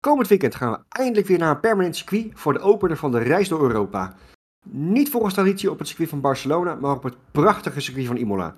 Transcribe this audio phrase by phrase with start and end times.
[0.00, 3.18] Komend weekend gaan we eindelijk weer naar een permanent circuit voor de opener van de
[3.18, 4.14] reis door Europa.
[4.66, 8.54] Niet volgens traditie op het circuit van Barcelona, maar op het prachtige circuit van Imola.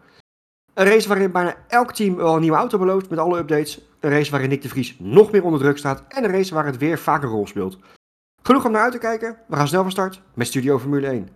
[0.74, 3.80] Een race waarin bijna elk team wel een nieuwe auto belooft met alle updates.
[4.00, 6.04] Een race waarin Nick de Vries nog meer onder druk staat.
[6.08, 7.78] En een race waar het weer vaak een rol speelt.
[8.42, 9.36] Genoeg om naar uit te kijken.
[9.48, 11.28] We gaan snel van start met Studio Formule 1.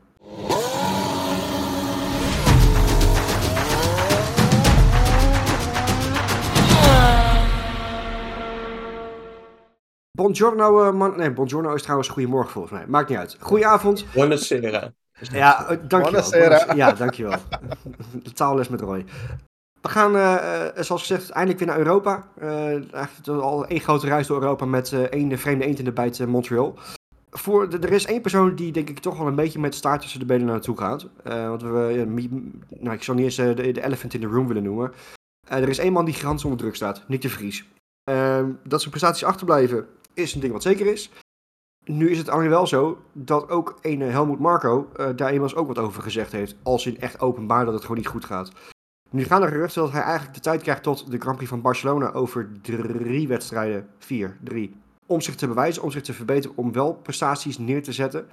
[10.16, 11.16] Buongiorno, uh, man.
[11.16, 12.86] Nee, buongiorno is trouwens goedemorgen volgens mij.
[12.86, 13.36] Maakt niet uit.
[13.40, 14.06] Goedenavond.
[14.12, 14.92] Buonasera.
[15.32, 16.10] Ja, uh, dankjewel.
[16.10, 16.74] Buonasera.
[16.74, 17.38] Ja, dankjewel.
[18.22, 19.04] De taalles met Roy.
[19.80, 22.28] We gaan, uh, zoals gezegd, eindelijk weer naar Europa.
[22.92, 26.78] eigenlijk al één grote reis door Europa met één vreemde eend in de bijt Montreal.
[27.30, 30.00] Voor, de, er is één persoon die denk ik toch wel een beetje met staart
[30.00, 31.06] tussen de benen naartoe gaat.
[31.24, 32.04] want we,
[32.68, 34.92] nou, ik zal niet eens de, de elephant in the room willen noemen.
[35.48, 37.64] er is één man die gigantisch onder druk staat, Nick de Vries.
[38.64, 39.86] dat zijn prestaties achterblijven
[40.16, 41.10] is een ding wat zeker is.
[41.84, 45.66] Nu is het alleen wel zo dat ook een Helmoet Marco uh, daar immers ook
[45.66, 46.56] wat over gezegd heeft.
[46.62, 48.52] Als in echt openbaar dat het gewoon niet goed gaat.
[49.10, 51.60] Nu gaan er geruchten dat hij eigenlijk de tijd krijgt tot de Grand Prix van
[51.60, 54.76] Barcelona over drie wedstrijden, vier, drie.
[55.06, 58.26] Om zich te bewijzen, om zich te verbeteren, om wel prestaties neer te zetten.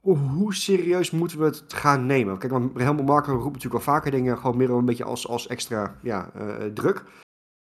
[0.00, 2.38] Hoe serieus moeten we het gaan nemen?
[2.38, 5.46] Kijk, want Helmut Marco roept natuurlijk al vaker dingen, gewoon meer een beetje als, als
[5.46, 7.04] extra ja, uh, druk.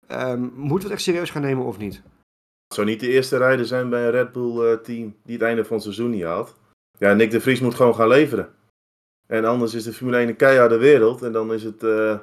[0.09, 2.03] Um, moeten we het echt serieus gaan nemen of niet?
[2.73, 5.65] Het zou niet de eerste rijder zijn bij een Red Bull-team eh, die het einde
[5.65, 6.57] van het seizoen niet haalt.
[6.99, 8.49] Ja, Nick de Vries moet gewoon gaan leveren.
[9.27, 12.19] En anders is de Formule 1 een keiharde wereld en dan is het uh,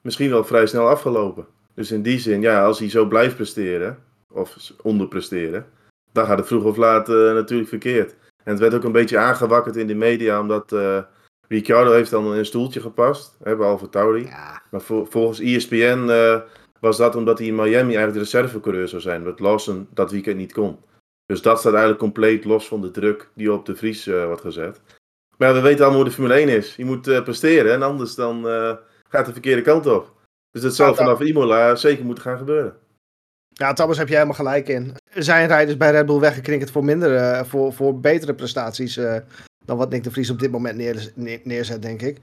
[0.00, 1.46] misschien wel vrij snel afgelopen.
[1.74, 3.98] Dus in die zin, ja, als hij zo blijft presteren,
[4.30, 5.66] of onderpresteren,
[6.12, 8.14] dan gaat het vroeg of laat uh, natuurlijk verkeerd.
[8.44, 11.02] En het werd ook een beetje aangewakkerd in de media, omdat uh,
[11.48, 14.24] Ricciardo heeft dan in een stoeltje gepast, hè, behalve Tauri.
[14.24, 14.62] Ja.
[14.70, 16.10] Maar volgens ESPN
[16.80, 19.24] was dat omdat hij in Miami eigenlijk de reservecoureur zou zijn.
[19.24, 20.78] Wat Lawson dat weekend niet kon.
[21.26, 24.40] Dus dat staat eigenlijk compleet los van de druk die op de Vries uh, wordt
[24.40, 24.80] gezet.
[25.36, 26.76] Maar we weten allemaal hoe de Formule 1 is.
[26.76, 28.76] Je moet uh, presteren en anders dan uh,
[29.08, 30.12] gaat de verkeerde kant op.
[30.50, 32.76] Dus dat zou vanaf Imola zeker moeten gaan gebeuren.
[33.48, 34.94] Ja, Thomas heb je helemaal gelijk in.
[35.12, 38.94] Er zijn rijders bij Red Bull weggeknikkerd voor, minder, voor, voor betere prestaties
[39.64, 41.12] dan wat Nick de Vries op dit moment neer,
[41.44, 42.18] neerzet, denk ik.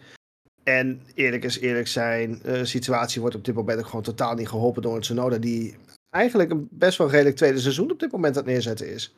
[0.65, 4.47] En eerlijk is eerlijk zijn, de situatie wordt op dit moment ook gewoon totaal niet
[4.47, 5.75] geholpen door een Tsunoda die
[6.09, 9.15] eigenlijk een best wel redelijk tweede seizoen op dit moment aan het neerzetten is.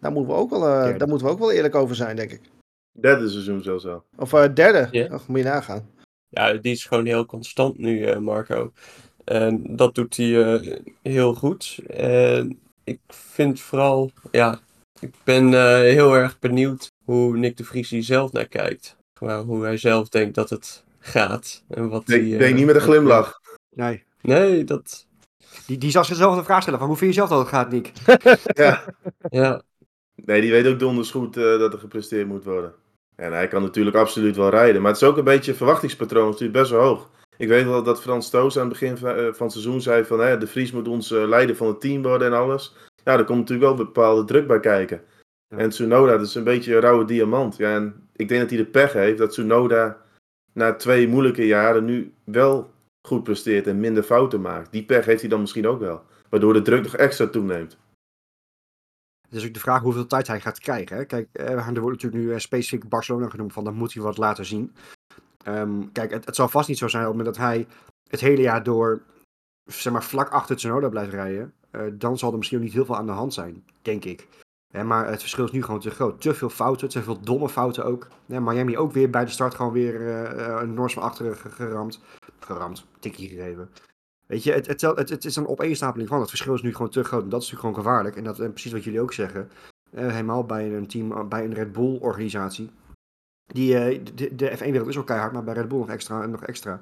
[0.00, 2.30] Daar moeten we ook wel, uh, daar moeten we ook wel eerlijk over zijn, denk
[2.30, 2.40] ik.
[3.00, 4.04] Derde seizoen zelfs al.
[4.16, 5.20] Of uh, derde, yeah.
[5.26, 5.90] moet je nagaan.
[6.28, 8.72] Ja, die is gewoon heel constant nu, uh, Marco.
[9.24, 11.78] En dat doet hij heel goed.
[11.86, 14.60] En ik vind vooral, ja,
[15.00, 19.76] ik ben heel erg benieuwd hoe Nick de Vries hier zelf naar kijkt hoe hij
[19.76, 21.64] zelf denkt dat het gaat.
[21.68, 23.40] En wat nee, hij, nee, niet met een glimlach.
[23.70, 24.04] Nee.
[24.20, 25.06] Nee, dat...
[25.66, 27.70] Die, die zal zichzelf de vraag stellen van hoe vind je zelf dat het gaat,
[27.70, 27.92] Nick?
[28.64, 28.84] ja.
[29.28, 29.62] ja.
[30.14, 32.74] Nee, die weet ook donders goed uh, dat er gepresteerd moet worden.
[33.16, 34.82] En hij kan natuurlijk absoluut wel rijden.
[34.82, 37.10] Maar het is ook een beetje een verwachtingspatroon natuurlijk best wel hoog.
[37.36, 40.20] Ik weet wel dat Frans Toos aan het begin van, van het seizoen zei van...
[40.20, 42.74] Hè, de Vries moet ons uh, leider van het team worden en alles.
[43.04, 45.02] Ja, daar komt natuurlijk wel bepaalde druk bij kijken.
[45.48, 47.56] En Tsunoda, dat is een beetje een rauwe diamant.
[47.56, 50.00] Ja, en ik denk dat hij de pech heeft dat Tsunoda
[50.52, 52.70] na twee moeilijke jaren nu wel
[53.08, 54.72] goed presteert en minder fouten maakt.
[54.72, 56.02] Die pech heeft hij dan misschien ook wel.
[56.28, 57.76] Waardoor de druk nog extra toeneemt.
[59.28, 60.96] Het is ook de vraag hoeveel tijd hij gaat krijgen.
[60.96, 61.04] Hè?
[61.04, 64.16] Kijk, eh, er wordt natuurlijk nu eh, specifiek Barcelona genoemd, van dan moet hij wat
[64.16, 64.74] laten zien.
[65.48, 67.66] Um, kijk, het, het, zal vast niet zo zijn op het moment dat hij
[68.08, 69.02] het hele jaar door,
[69.64, 71.54] zeg maar, vlak achter Tsunoda blijft rijden.
[71.72, 74.28] Uh, dan zal er misschien ook niet heel veel aan de hand zijn, denk ik
[74.70, 76.20] maar het verschil is nu gewoon te groot.
[76.20, 78.08] Te veel fouten, te veel domme fouten ook.
[78.26, 82.00] Miami ook weer bij de start gewoon weer uh, een Noors van achteren geramd.
[82.38, 83.70] Geramd, tikje gegeven.
[84.26, 86.20] Weet je, het, het, het, is een opeenstapeling van.
[86.20, 87.22] Het verschil is nu gewoon te groot.
[87.22, 88.16] En dat is natuurlijk gewoon gevaarlijk.
[88.16, 89.50] En dat is precies wat jullie ook zeggen.
[89.90, 92.70] Uh, helemaal bij een team, bij een Red Bull organisatie.
[93.46, 96.80] Die, de, de F1-wereld is ook keihard, maar bij Red Bull nog extra nog extra.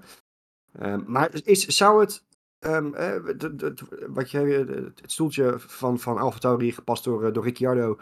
[1.06, 2.24] Maar is, zou het
[2.66, 3.14] Um, eh,
[4.08, 4.38] wat je,
[5.00, 7.98] het stoeltje van, van Alfa Tauri gepast door, door Ricciardo.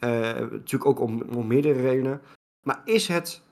[0.00, 2.20] Natuurlijk ook om, om meerdere redenen.
[2.66, 3.42] Maar is het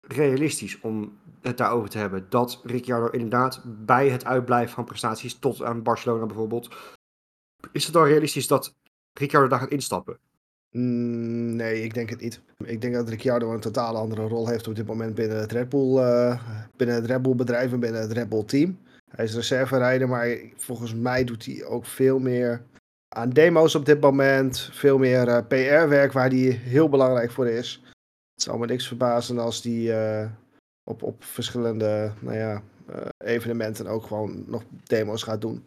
[0.00, 2.26] realistisch om het daarover te hebben?
[2.28, 6.74] Dat Ricciardo inderdaad bij het uitblijven van prestaties tot aan Barcelona bijvoorbeeld.
[7.72, 8.74] Is het dan realistisch dat
[9.12, 10.18] Ricciardo daar gaat instappen?
[10.70, 12.40] Mm, nee, ik denk het niet.
[12.64, 15.68] Ik denk dat Ricciardo een totaal andere rol heeft op dit moment binnen het Red
[15.68, 15.94] Bull,
[16.76, 18.78] binnen het Red Bull bedrijf en binnen het Red Bull team.
[19.10, 22.62] Hij is reserverijder, maar volgens mij doet hij ook veel meer
[23.08, 24.68] aan demo's op dit moment.
[24.72, 27.82] Veel meer eh, PR-werk waar hij heel belangrijk voor is.
[28.34, 30.30] Het zou me niks verbazen als hij uh,
[30.84, 35.66] op, op verschillende nou ja, uh, evenementen ook gewoon nog demo's gaat doen.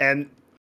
[0.00, 0.28] En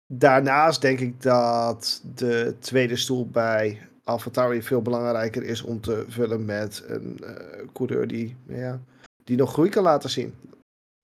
[0.07, 6.45] daarnaast denk ik dat de tweede stoel bij AlphaTauri veel belangrijker is om te vullen
[6.45, 8.81] met een eh, coureur die, ja,
[9.23, 10.33] die nog groei kan laten zien.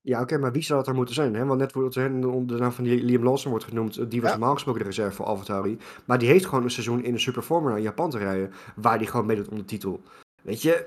[0.02, 1.34] Ja, oké, maar wie zou dat er moeten zijn?
[1.34, 1.44] Hè?
[1.44, 3.96] Want net wordt er de naam van Liam Lawson wordt genoemd.
[3.98, 4.36] eh, Die was Ja.
[4.36, 5.78] normaal gesproken de reserve voor AlphaTauri.
[6.04, 8.52] Maar die heeft gewoon een seizoen in de Superformula in Japan te rijden.
[8.74, 10.02] Waar die gewoon meedoet om de titel.
[10.42, 10.86] Weet je,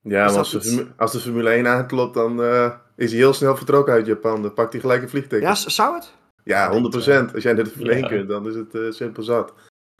[0.00, 3.32] Ja, maar als de, iets- als de Formule 1 aanklopt, dan eh, is hij heel
[3.32, 4.42] snel vertrokken uit Japan.
[4.42, 5.42] Dan pakt hij gelijk een vliegticket.
[5.42, 6.14] ja, zou het?
[6.42, 7.34] Ja, 100%.
[7.34, 8.08] Als jij naar de Formule 1 Ja.
[8.08, 9.52] kunt, dan is het eh, simpel zat.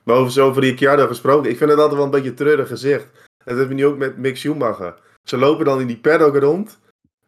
[0.03, 2.69] Maar over zo over Ricciardo gesproken, ik vind het altijd wel een beetje een treurig
[2.69, 3.09] gezicht.
[3.45, 4.95] Dat hebben we nu ook met Mick Schumacher.
[5.23, 6.79] Ze lopen dan in die paddock rond.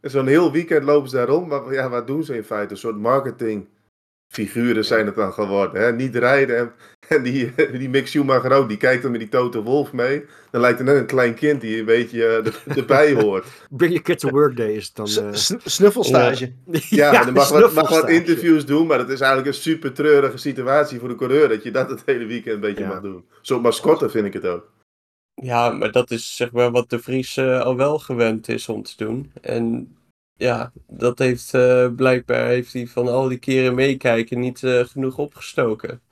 [0.07, 1.47] En zo'n heel weekend lopen ze daar rond.
[1.49, 2.73] Maar ja, wat doen ze in feite?
[2.73, 5.83] Een soort marketingfiguren zijn het dan geworden.
[5.83, 5.93] Hè?
[5.93, 6.57] Niet rijden.
[6.59, 6.73] En,
[7.09, 10.25] en die, die Mick Schumacher ook, die kijkt dan met die Toto Wolf mee.
[10.51, 13.47] Dan lijkt het net een klein kind die een beetje eh, er- erbij hoort.
[13.71, 15.25] Bring your kid to work day is het dan.
[15.27, 16.53] Eh, s- Snuffelstage.
[16.91, 19.93] Ja, en dan mag wat, mag wat interviews doen, maar het is eigenlijk een super
[19.93, 21.49] treurige situatie voor de coureur.
[21.49, 22.89] Dat je dat het hele weekend een beetje Ja.
[22.89, 23.25] mag doen.
[23.41, 24.75] Zo'n mascotte vind ik het ook.
[25.43, 28.83] Ja, maar dat is zeg maar wat de Vries eh, al wel gewend is om
[28.83, 29.33] te doen.
[29.41, 29.96] En
[30.37, 35.19] ja, dat heeft eh, blijkbaar heeft hij van al die keren meekijken niet eh, genoeg
[35.19, 36.01] opgestoken.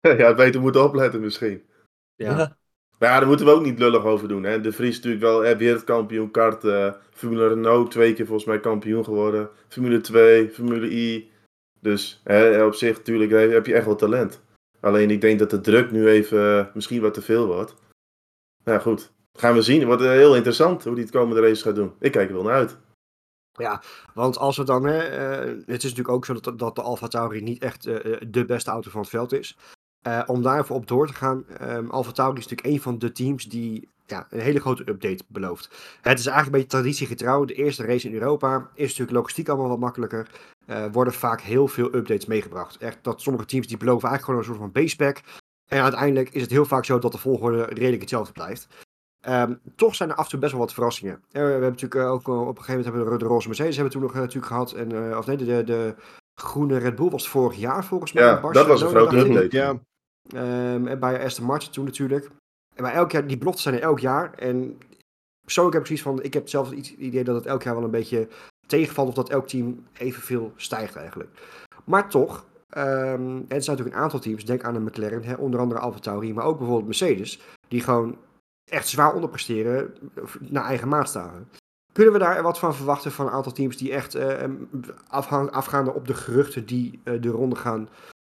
[0.00, 1.62] Ja, het beter moeten opletten misschien.
[2.14, 2.56] Ja.
[2.98, 4.42] Maar ja, daar moeten we ook niet lullig over doen.
[4.42, 4.60] Hè.
[4.60, 6.64] De Vries natuurlijk wel eh, wereldkampioen kart.
[6.64, 9.50] eh, Formule Renault twee keer volgens mij kampioen geworden.
[9.68, 11.30] Formule 2, Formule I.
[11.80, 14.42] Dus hè, op zich natuurlijk heb je echt wel talent.
[14.80, 17.74] Alleen ik denk dat de druk nu even misschien wat te veel wordt.
[18.64, 19.78] Nou goed, gaan we zien.
[19.78, 21.92] Het wordt heel interessant hoe hij het komende race gaat doen.
[22.00, 22.78] Ik kijk er wel naar uit.
[24.14, 27.42] Want als we dan, hè, eh, het is natuurlijk ook zo dat, de Alfa Tauri
[27.42, 29.56] niet echt eh, eh, de beste auto van het veld is.
[30.26, 33.12] Om daar even op door te gaan, um, Alfa Tauri is natuurlijk een van de
[33.12, 35.68] teams die ja, een hele grote update belooft.
[36.00, 37.44] Het is eigenlijk een beetje traditiegetrouw.
[37.44, 40.28] De eerste race in Europa is natuurlijk logistiek allemaal wat makkelijker.
[40.66, 42.76] Eh worden vaak heel veel updates meegebracht.
[42.76, 45.20] Echt dat sommige teams die beloven eigenlijk gewoon een soort van base pack.
[45.70, 48.68] En uiteindelijk is het heel vaak zo dat de volgorde redelijk hetzelfde blijft.
[49.20, 51.14] Ehm, toch zijn er af en toe best wel wat verrassingen.
[51.30, 53.30] Eh, we hebben natuurlijk eh, ook eh, op een gegeven moment hebben we de, de
[53.30, 54.72] roze Mercedes hebben we toen nog natuurlijk gehad.
[54.72, 55.94] En, eh, of nee, de, de, de
[56.34, 58.24] groene Red Bull was vorig jaar volgens mij.
[58.24, 59.56] Ja, dat was een grote update.
[59.56, 59.78] Ja,
[60.34, 62.30] Ehm, en bij Aston Martin toen natuurlijk.
[62.74, 64.34] En maar elk jaar, die beloften zijn er elk jaar.
[64.34, 64.78] En
[65.40, 67.84] persoonlijk heb ik zoiets van, ik heb zelf het idee dat het elk jaar wel
[67.84, 68.28] een beetje
[68.66, 69.08] tegenvalt.
[69.08, 71.30] Of dat elk team evenveel stijgt eigenlijk.
[71.84, 72.86] Maar toch, ehm,
[73.20, 76.34] en er zijn natuurlijk een aantal teams, denk aan de McLaren, hè, onder andere AlphaTauri,
[76.34, 78.16] maar ook bijvoorbeeld Mercedes, die gewoon
[78.70, 79.94] echt zwaar onderpresteren
[80.40, 81.48] naar eigen maatstaven.
[81.92, 84.44] Kunnen we daar wat van verwachten van een aantal teams die echt eh,
[85.08, 87.88] afhang, afgaande op de geruchten die eh, de ronde gaan,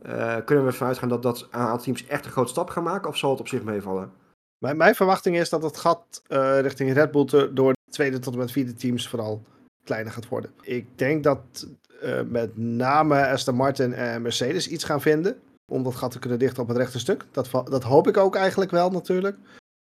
[0.03, 2.83] eh, kunnen we ervan uitgaan dat, dat een aantal teams echt een grote stap gaan
[2.83, 3.09] maken?
[3.09, 4.13] Of zal het op zich meevallen?
[4.59, 8.19] mijn, mijn verwachting is dat het gat eh, richting Red Bull te- door de tweede
[8.19, 9.43] tot en met vierde teams vooral
[9.85, 10.51] kleiner gaat worden.
[10.61, 11.67] Ik denk dat
[12.01, 15.41] eh, met name Aston Martin en Mercedes iets gaan vinden
[15.73, 17.25] om dat gat te kunnen dichten op het rechte stuk.
[17.31, 19.37] Dat, dat hoop ik ook eigenlijk wel natuurlijk.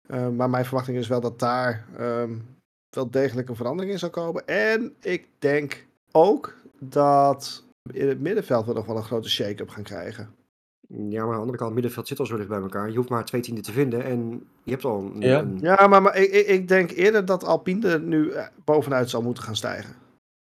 [0.09, 2.33] Eh, maar mijn verwachting is wel dat daar ehm,
[2.91, 4.47] wel degelijk een verandering in zal komen.
[4.47, 9.83] En ik denk ook dat in het middenveld we nog wel een grote shake-up gaan
[9.83, 10.35] krijgen.
[10.89, 12.91] Ja, maar aan de andere kant, het middenveld zit al zo dicht bij elkaar.
[12.91, 15.21] Je hoeft maar twee tienden te vinden en je hebt al een...
[15.21, 15.39] Ja.
[15.39, 19.11] een- Ja, maar, maar ik, ik- ik denk eerder dat Alpine er nu eh, bovenuit
[19.11, 19.95] zal moeten gaan stijgen.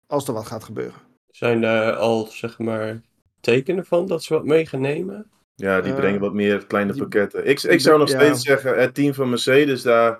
[0.07, 0.99] Als er wat gaat gebeuren.
[1.31, 3.01] Zijn daar al zeg maar
[3.39, 5.29] tekenen van dat ze wat mee gaan nemen?
[5.55, 7.47] Ja, die Eh, brengen wat meer kleine die- pakketten.
[7.47, 8.19] Ik, ik zou nog ja.
[8.19, 10.19] steeds zeggen, het team van Mercedes, daar,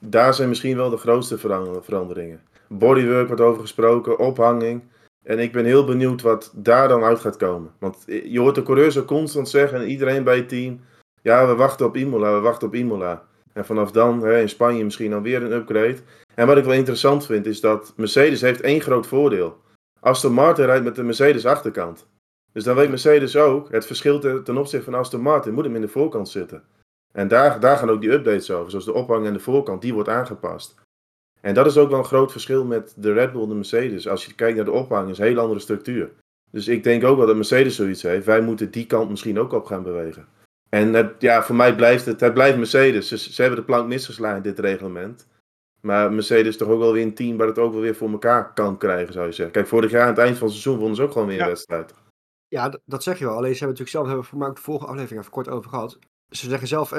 [0.00, 2.40] daar zijn misschien wel de grootste veran- veranderingen.
[2.68, 4.82] Bodywork wordt over gesproken, ophanging.
[5.24, 7.70] En ik ben heel benieuwd wat daar dan uit gaat komen.
[7.78, 10.80] Want je hoort de coureurs ook constant zeggen, en iedereen bij het team,
[11.22, 13.22] ja, we wachten op Imola, we wachten op Imola.
[13.52, 15.96] En vanaf dan, hè, in Spanje misschien dan weer een upgrade.
[16.34, 19.56] En wat ik wel interessant vind, is dat Mercedes heeft één groot voordeel.
[20.00, 22.06] Aston Martin rijdt met de Mercedes achterkant.
[22.56, 25.74] Dus dan weet Mercedes ook, het verschil te- ten opzichte van Aston Martin moet hem
[25.74, 26.62] in de voorkant zitten.
[27.12, 29.94] En daar, daar gaan ook die updates over, zoals de ophang en de voorkant, die
[29.94, 30.74] wordt aangepast.
[31.40, 34.08] En dat is ook wel een groot verschil met de Red Bull en de Mercedes.
[34.08, 36.10] Als je kijkt naar de ophang, is een hele andere structuur.
[36.50, 38.26] Dus ik denk ook wel dat Mercedes zoiets heeft.
[38.26, 40.26] Wij moeten die kant misschien ook op gaan bewegen.
[40.68, 43.08] En het, ja, voor mij blijft het, het blijft Mercedes.
[43.08, 45.26] Ze, ze hebben de plank misgeslagen in dit reglement.
[45.80, 48.10] Maar Mercedes is toch ook wel weer een team waar het ook wel weer voor
[48.10, 49.54] elkaar kan krijgen, zou je zeggen.
[49.54, 51.42] Kijk, vorig jaar aan het eind van het seizoen wonnen ze ook gewoon weer een
[51.42, 51.48] Ja.
[51.48, 51.94] wedstrijd.
[52.48, 53.36] Ja, dat zeg je wel.
[53.36, 55.70] Alleen ze hebben natuurlijk zelf, hebben we voor ook de vorige aflevering even kort over
[55.70, 55.98] gehad.
[56.30, 56.92] Ze zeggen zelf,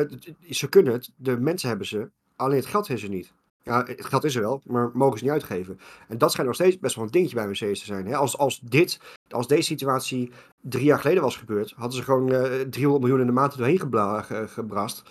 [0.50, 3.34] ze kunnen het, de mensen hebben ze, alleen het geld is er niet.
[3.64, 5.80] Ja, het geld is er wel, maar mogen ze niet uitgeven.
[6.08, 8.06] En dat schijnt nog steeds best wel een dingetje bij Mercedes te zijn.
[8.08, 8.16] Hè?
[8.16, 9.00] Als, als, dit,
[9.30, 13.26] als deze situatie drie jaar geleden was gebeurd, hadden ze gewoon eh 300 miljoen in
[13.26, 15.04] de maand doorheen gebla, ge- gebrast.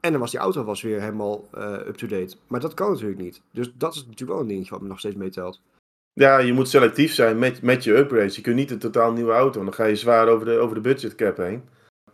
[0.00, 2.36] En dan was die auto was weer helemaal eh, up-to-date.
[2.46, 3.42] Maar dat kan natuurlijk niet.
[3.52, 5.60] Dus dat is natuurlijk wel een dingetje wat me nog steeds meetelt.
[6.12, 8.36] Ja, je moet selectief zijn met, met je upgrades.
[8.36, 10.74] Je kunt niet een totaal nieuwe auto, want dan ga je zwaar over de, over
[10.74, 11.62] de budgetcap heen.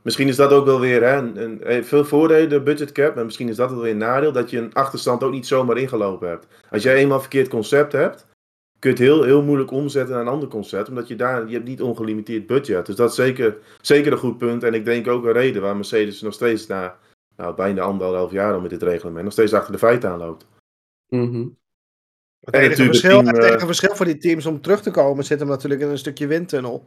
[0.02, 3.14] Misschien is dat ook wel weer hè, een, een, eh, veel voordelen, de budgetcap.
[3.14, 5.76] Maar misschien is dat wel weer een nadeel, dat je een achterstand ook niet zomaar
[5.76, 6.46] ingelopen hebt.
[6.70, 8.26] Als jij eenmaal een verkeerd concept hebt,
[8.78, 10.88] kun je het heel, heel moeilijk omzetten naar een ander concept.
[10.88, 12.86] Omdat je daar, je hebt niet ongelimiteerd budget.
[12.86, 14.62] Dus dat is zeker, zeker een goed punt.
[14.62, 16.98] En ik denk ook een reden waar Mercedes nog steeds na
[17.36, 20.46] nou, bijna anderhalf jaar al met dit reglement, nog steeds achter de feiten aanloopt.
[21.08, 21.46] Mhm.
[22.46, 24.82] Het En enige, natuurlijk verschil, team, het enige eh, verschil voor die teams om terug
[24.82, 26.84] te komen zit hem natuurlijk in een stukje windtunnel.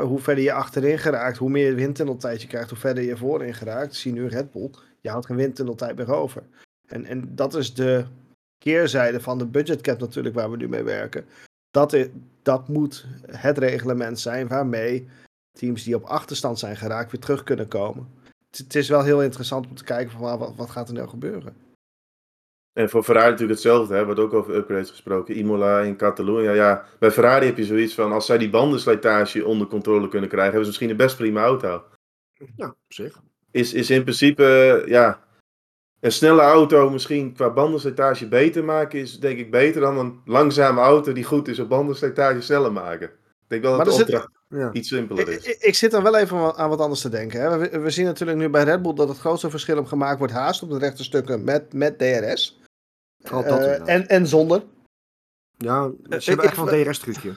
[0.00, 3.94] Hoe verder je achterin geraakt, hoe meer windtunneltijd je krijgt, hoe verder je voorin geraakt.
[3.94, 6.42] Zie nu Red Bull, je houdt geen windtunneltijd meer over.
[6.86, 8.04] En, en dat is de
[8.58, 11.24] keerzijde van de budgetcap natuurlijk waar we nu mee werken.
[11.70, 12.12] Dat, i-
[12.42, 15.08] dat moet het reglement zijn waarmee
[15.58, 18.08] teams die op achterstand zijn geraakt weer terug kunnen komen.
[18.50, 21.08] Het, het is wel heel interessant om te kijken van wat, wat gaat er nou
[21.08, 21.56] gebeuren.
[22.76, 24.04] En voor Ferrari natuurlijk hetzelfde, hè.
[24.04, 25.36] wordt ook over upgrades gesproken.
[25.36, 26.48] Imola in Catalonië.
[26.48, 30.52] Ja, bij Ferrari heb je zoiets van, als zij die bandenslijtage onder controle kunnen krijgen,
[30.52, 31.82] hebben ze misschien een best prima auto.
[32.56, 33.20] Ja, op zich.
[33.50, 35.20] Is, is in principe, ja,
[36.00, 40.80] een snelle auto misschien qua bandenslijtage beter maken, is denk ik beter dan een langzame
[40.80, 43.06] auto die goed is op bandenslijtage sneller maken.
[43.08, 43.12] Ik
[43.48, 44.72] denk wel dat Maar de zit- opdracht Ja.
[44.72, 45.44] iets simpeler is.
[45.44, 47.40] ik, ik zit er wel even aan wat anders te denken.
[47.40, 47.58] Hè.
[47.58, 50.32] We, we zien natuurlijk nu bij Red Bull dat het grootste verschil op gemaakt wordt
[50.32, 52.60] haast op de rechte stukken met, met DRS.
[53.26, 54.62] Vooral dat Eh, en, en zonder.
[55.56, 57.32] Ja, ze ik- hebben echt ik- wel een DRS-trucje.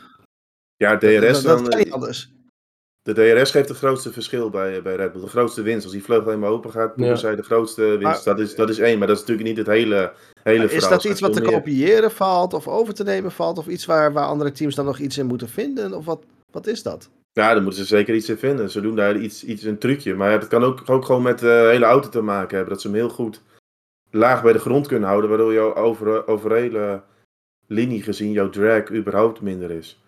[0.76, 2.32] Ja, dat, DRS dat kan eh, niet anders.
[3.02, 5.22] De DRS geeft het grootste verschil bij, bij Red Bull.
[5.22, 5.84] De grootste winst.
[5.84, 7.16] Als die vleugel helemaal open gaat, boeken Ja.
[7.16, 8.04] zij de grootste winst.
[8.04, 10.72] Maar- dat, is, dat is één, maar dat is natuurlijk niet het hele, hele Is
[10.72, 10.90] verhaal.
[10.90, 11.52] dat Er iets wat te meer.
[11.52, 13.58] kopiëren valt of over te nemen valt?
[13.58, 15.94] Of iets waar, waar andere teams dan nog iets in moeten vinden?
[15.94, 17.10] Of wat, wat is dat?
[17.32, 18.70] Ja, daar moeten ze zeker iets in vinden.
[18.72, 20.16] Ze doen daar iets, iets een trucje.
[20.16, 22.74] Maar dat kan ook, ook gewoon met de hele auto te maken hebben.
[22.74, 23.42] Dat ze hem heel goed
[24.12, 25.30] laag bij de grond kunnen houden.
[25.30, 27.02] Waardoor jouw over, over hele
[27.68, 30.04] linie gezien, jouw drag überhaupt minder is.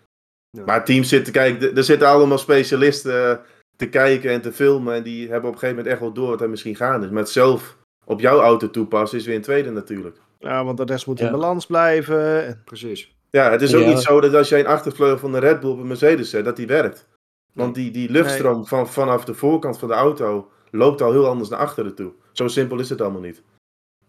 [0.50, 0.62] Ja.
[0.64, 3.40] Maar teams zitten, kijk, er zitten allemaal specialisten
[3.76, 4.94] te kijken en te filmen.
[4.94, 7.12] En die hebben op een gegeven moment echt wel door wat er misschien gaande is.
[7.12, 10.16] Maar het zelf op jouw auto toepassen is weer een tweede natuurlijk.
[10.38, 11.26] Ja, want de rest moet Ja.
[11.26, 12.44] in balans blijven.
[12.46, 13.16] En- Precies.
[13.30, 13.88] Ja, het is ook Ja.
[13.88, 16.44] niet zo dat als jij een achtervleugel van de Red Bull op een Mercedes zet,
[16.44, 17.08] dat die werkt.
[17.54, 21.48] Want die, die luchtstroom van, vanaf de voorkant van de auto loopt al heel anders
[21.48, 22.12] naar achteren toe.
[22.32, 23.42] Zo simpel is het allemaal niet.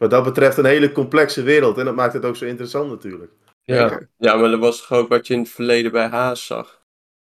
[0.04, 3.32] Wat dat betreft een hele complexe wereld en dat maakt het ook zo interessant natuurlijk.
[3.62, 4.00] Ja.
[4.18, 6.84] ja, maar dat was toch ook wat je in het verleden bij Haas zag.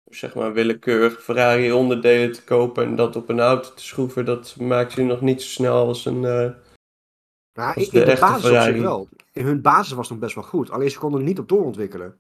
[0.05, 4.57] Zeg maar willekeurig Ferrari onderdelen te kopen en dat op een auto te schroeven, dat
[4.59, 6.25] maakt je nog niet zo snel als een...
[6.25, 6.55] eh, Nou,
[7.53, 9.09] Dat is in, de in de echte basis op zich wel.
[9.33, 10.71] In hun basis was nog best wel goed.
[10.71, 12.19] Alleen ze konden er niet op doorontwikkelen.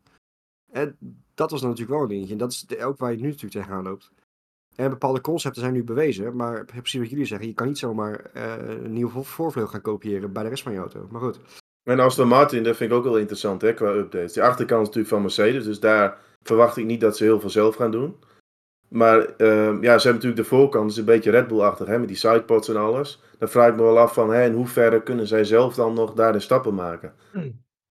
[0.72, 0.96] En
[1.34, 2.32] dat was dan natuurlijk wel een dingetje.
[2.32, 4.10] En dat is ook waar je nu natuurlijk tegenaan loopt.
[4.76, 6.36] En bepaalde concepten zijn nu bewezen.
[6.36, 7.46] Maar precies wat jullie zeggen.
[7.48, 10.72] Je kan niet zomaar eh, een nieuwe vo- voorvleugel gaan kopiëren bij de rest van
[10.72, 11.06] je auto.
[11.10, 11.38] Maar goed.
[11.82, 14.32] En Aston Martin, dat vind ik ook wel interessant hè, qua updates.
[14.32, 17.50] Die achterkant is natuurlijk van Mercedes, dus daar verwacht ik niet dat ze heel veel
[17.50, 18.16] zelf gaan doen.
[18.88, 22.08] Maar ehm, ja, ze hebben natuurlijk de voorkant, dus een beetje Red Bull-achtig, hè, met
[22.08, 23.22] die sidepods en alles.
[23.38, 26.12] Dan vraag ik me wel af van, hè, in hoeverre kunnen zij zelf dan nog
[26.14, 27.12] daarin stappen maken?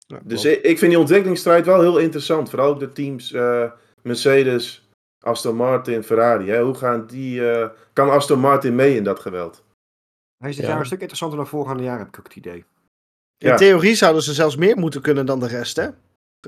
[0.06, 2.50] Ja, Dus ik vind die ontwikkelingsstrijd wel heel interessant.
[2.50, 3.70] Vooral ook de teams eh,
[4.02, 4.89] Mercedes,
[5.20, 6.50] Aston Martin, Ferrari.
[6.50, 6.62] Hè.
[6.62, 9.62] Hoe gaan die, eh, kan Aston Martin mee in dat geweld?
[10.38, 10.70] Hij is dit Ja.
[10.70, 12.64] jaar een stuk interessanter dan voorgaande jaren, heb ik ook het idee.
[13.38, 13.56] In ja.
[13.56, 15.82] theorie zouden ze zelfs meer moeten kunnen dan de rest, hè?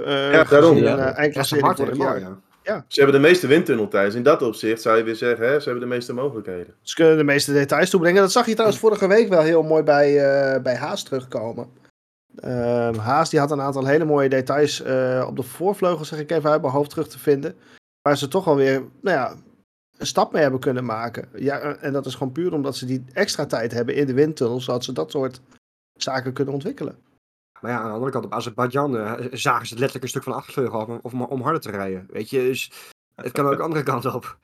[0.02, 0.70] Eh, Ja, daarom.
[0.70, 0.96] gezien, Ja.
[0.96, 2.20] eh, Aston eindklassering vorig jaar.
[2.62, 2.84] ja.
[2.88, 4.16] Ze hebben de meeste windtunneltijden.
[4.16, 6.74] In dat opzicht zou je weer zeggen, hè, ze hebben de meeste mogelijkheden.
[6.82, 8.20] Ze kunnen de meeste details toebrengen.
[8.22, 10.18] Dat zag je trouwens vorige week wel heel mooi bij,
[10.54, 11.68] eh, bij Haas terugkomen.
[12.36, 16.30] Ehm, Haas die had een aantal hele mooie details eh, op de voorvleugel, zeg ik
[16.30, 17.54] even uit mijn hoofd terug te vinden.
[18.02, 19.36] Waar ze toch alweer nou ja,
[19.96, 21.28] een stap mee hebben kunnen maken.
[21.34, 24.60] Ja, en dat is gewoon puur omdat ze die extra tijd hebben in de windtunnel,
[24.60, 25.40] zodat ze dat soort
[25.92, 26.98] zaken kunnen ontwikkelen.
[27.60, 30.32] Maar ja, aan de andere kant, op Azerbeidzjan eh, zagen ze letterlijk een stuk van
[30.32, 32.06] de achtervleugel af om, om harder te rijden.
[32.10, 32.72] Weet je, dus
[33.14, 34.38] het kan ook de andere kant op.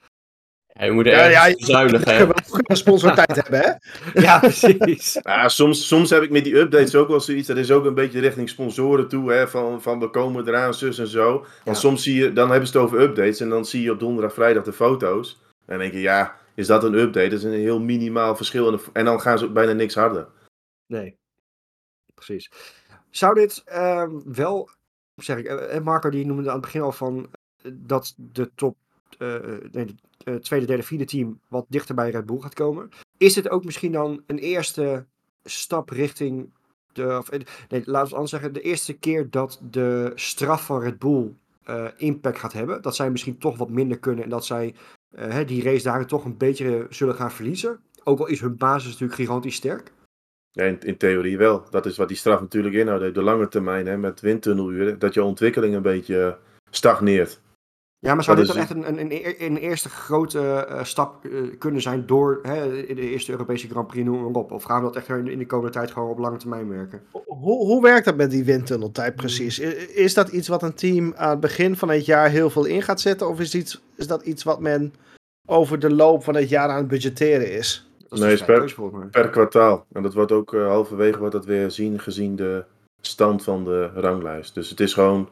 [0.79, 1.45] ja, je moet er Ja,
[2.13, 2.27] hè.
[2.27, 3.73] wil ook een sponsortijd hebben, hè?
[4.21, 5.19] Ja, precies.
[5.23, 7.47] Ja, soms, soms heb ik met die updates ook wel zoiets.
[7.49, 9.33] Dat is ook een beetje richting sponsoren toe.
[9.33, 11.31] Hè, van, van we komen eraan, zus en zo.
[11.39, 11.75] Want Ja.
[11.75, 13.41] soms zie je, dan hebben ze het over updates.
[13.41, 15.41] En dan zie je op donderdag, vrijdag de foto's.
[15.43, 17.29] En dan denk je, ja, is dat een update?
[17.29, 18.67] Dat is een heel minimaal verschil.
[18.71, 20.27] En, de- en dan gaan ze ook bijna niks harder.
[20.87, 21.17] Nee,
[22.15, 22.51] precies.
[23.11, 24.71] Zou dit ehm, wel,
[25.15, 27.29] zeg ik, eh, en Marco die noemde aan het begin al van
[27.63, 28.88] eh, dat de top, eh,
[29.19, 32.89] nee, de eh, tweede, derde, vierde team wat dichter bij Red Bull gaat komen.
[33.17, 35.07] Is dit ook misschien dan een eerste
[35.45, 36.51] stap richting
[36.93, 40.81] de, of, eh, nee, we het anders zeggen, de eerste keer dat de straf van
[40.81, 41.35] Red Bull
[41.65, 42.83] eh, impact gaat hebben?
[42.83, 44.75] Dat zij misschien toch wat minder kunnen en dat zij
[45.11, 47.81] eh, die race dagen toch een beetje zullen gaan verliezen?
[48.05, 49.93] Ook al is hun basis natuurlijk gigantisch sterk.
[50.53, 51.67] Ja, in, in theorie wel.
[51.71, 53.15] Dat is wat die straf natuurlijk inhoudt.
[53.15, 56.33] De lange termijn, hè, met windtunneluren, dat je ontwikkeling een beetje eh,
[56.71, 57.41] stagneert.
[58.01, 60.85] Ja, maar zou Dat dit dan is- echt een, een, een, een eerste grote eh,
[60.85, 64.53] stap eh, kunnen zijn door hè, in de eerste Europese Grand Prix, noem maar op?
[64.53, 66.69] Of gaan we dat echt in de, in de komende tijd gewoon op lange termijn
[66.69, 67.03] werken?
[67.27, 69.61] Hoe, hoe werkt dat met die windtunneltijd precies?
[69.61, 69.65] I-
[69.95, 72.83] Is dat iets wat een team aan het begin van het jaar heel veel in
[72.83, 73.29] gaat zetten?
[73.29, 74.95] Of is, iets, is dat iets wat men
[75.47, 77.91] over de loop van het jaar aan het budgetteren is?
[78.09, 78.75] Dat is Nee, is per-.
[79.11, 79.85] Per kwartaal.
[79.93, 82.65] En dat wordt ook eh, halverwege wordt dat weer zien gezien de
[83.01, 84.55] stand van de ranglijst.
[84.55, 85.29] Dus het is gewoon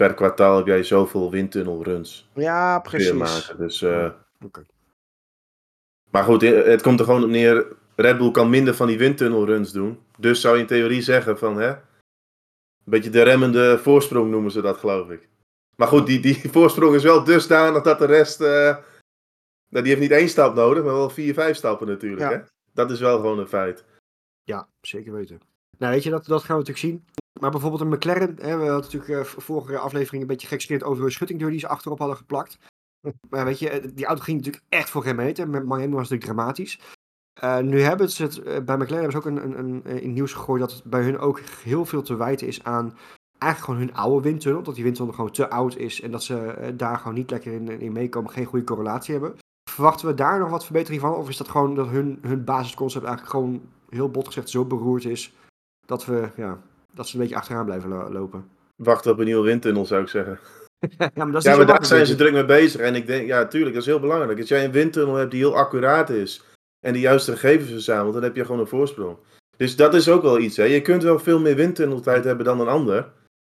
[0.00, 3.12] per kwartaal heb jij zoveel windtunnelruns Ja, precies.
[3.12, 3.58] maken.
[3.58, 4.10] Dus, eh.
[6.10, 7.66] Maar goed, eh, het komt er gewoon op neer.
[7.96, 9.98] Red Bull kan minder van die windtunnelruns doen.
[10.18, 11.68] Dus zou je in theorie zeggen van hè.
[11.68, 11.80] Een
[12.84, 15.28] beetje de remmende voorsprong noemen ze dat, geloof ik.
[15.76, 18.40] Maar goed, die, die voorsprong is wel dusdanig dat de rest.
[18.40, 18.76] eh,
[19.68, 22.30] nou, die heeft niet één stap nodig, maar wel vier, vijf stappen natuurlijk.
[22.30, 22.30] Ja.
[22.30, 22.42] Hè?
[22.72, 23.84] Dat is wel gewoon een feit.
[24.44, 25.40] Ja, zeker weten.
[25.78, 27.19] Nou, weet je, dat, dat gaan we natuurlijk zien.
[27.40, 31.04] Maar bijvoorbeeld een McLaren, hè, we hadden natuurlijk eh, vorige aflevering een beetje gekskeerd over
[31.04, 32.58] een schuttingdeur die ze achterop hadden geplakt.
[33.30, 35.48] Maar weet je, eh, die auto ging natuurlijk echt voor geen meter.
[35.48, 36.80] Met Miami was het natuurlijk dramatisch.
[37.40, 40.32] Eh, nu hebben ze het, bij McLaren hebben ze ook een, een, een, in nieuws
[40.32, 42.96] gegooid dat het bij hun ook heel veel te wijten is aan
[43.38, 44.62] eigenlijk gewoon hun oude windtunnel.
[44.62, 47.80] Dat die windtunnel gewoon te oud is en dat ze daar gewoon niet lekker in,
[47.80, 49.38] in meekomen, geen goede correlatie hebben.
[49.70, 51.14] Verwachten we daar nog wat verbetering van?
[51.14, 55.04] Of is dat gewoon dat hun, hun basisconcept eigenlijk gewoon heel bot gezegd zo beroerd
[55.04, 55.34] is
[55.86, 56.60] dat we, ja,
[56.94, 58.48] dat ze een beetje achteraan blijven lo- lopen?
[58.76, 60.38] Wachten op een nieuwe windtunnel, zou ik zeggen.
[60.98, 62.80] ja, maar dat is Ja, maar daar zijn ze druk mee bezig.
[62.80, 64.38] En ik denk, ja, tuurlijk, dat is heel belangrijk.
[64.38, 66.42] Als jij een windtunnel hebt die heel accuraat is
[66.86, 69.16] en de juiste gegevens verzamelt, dan heb je gewoon een voorsprong.
[69.56, 70.56] Dus dat is ook wel iets.
[70.56, 70.64] Hè.
[70.64, 73.02] Je kunt wel veel meer windtunneltijd hebben dan een ander.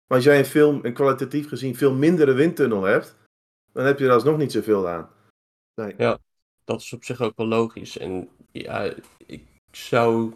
[0.07, 3.15] Maar als jij een, film, een kwalitatief gezien veel mindere windtunnel hebt,
[3.71, 5.09] dan heb je er alsnog niet zoveel aan.
[6.65, 7.97] dat is op zich ook wel logisch.
[7.97, 8.93] En ja,
[9.25, 10.33] ik zou.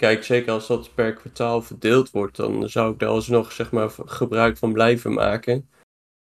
[0.00, 3.90] Kijk, zeker als dat per kwartaal verdeeld wordt, dan zou ik daar alsnog zeg maar
[3.90, 5.68] gebruik van blijven maken.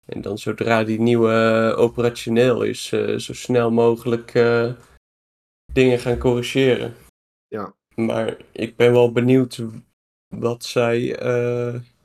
[0.06, 1.32] En dan zodra die nieuwe
[1.72, 4.72] eh, operationeel is, eh, zo snel mogelijk eh,
[5.72, 6.94] dingen gaan corrigeren.
[7.46, 7.74] Ja.
[7.94, 9.62] Maar ik ben wel benieuwd
[10.34, 11.18] wat zij,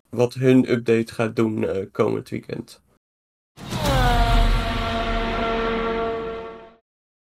[0.10, 2.83] wat hun update gaat doen komend weekend.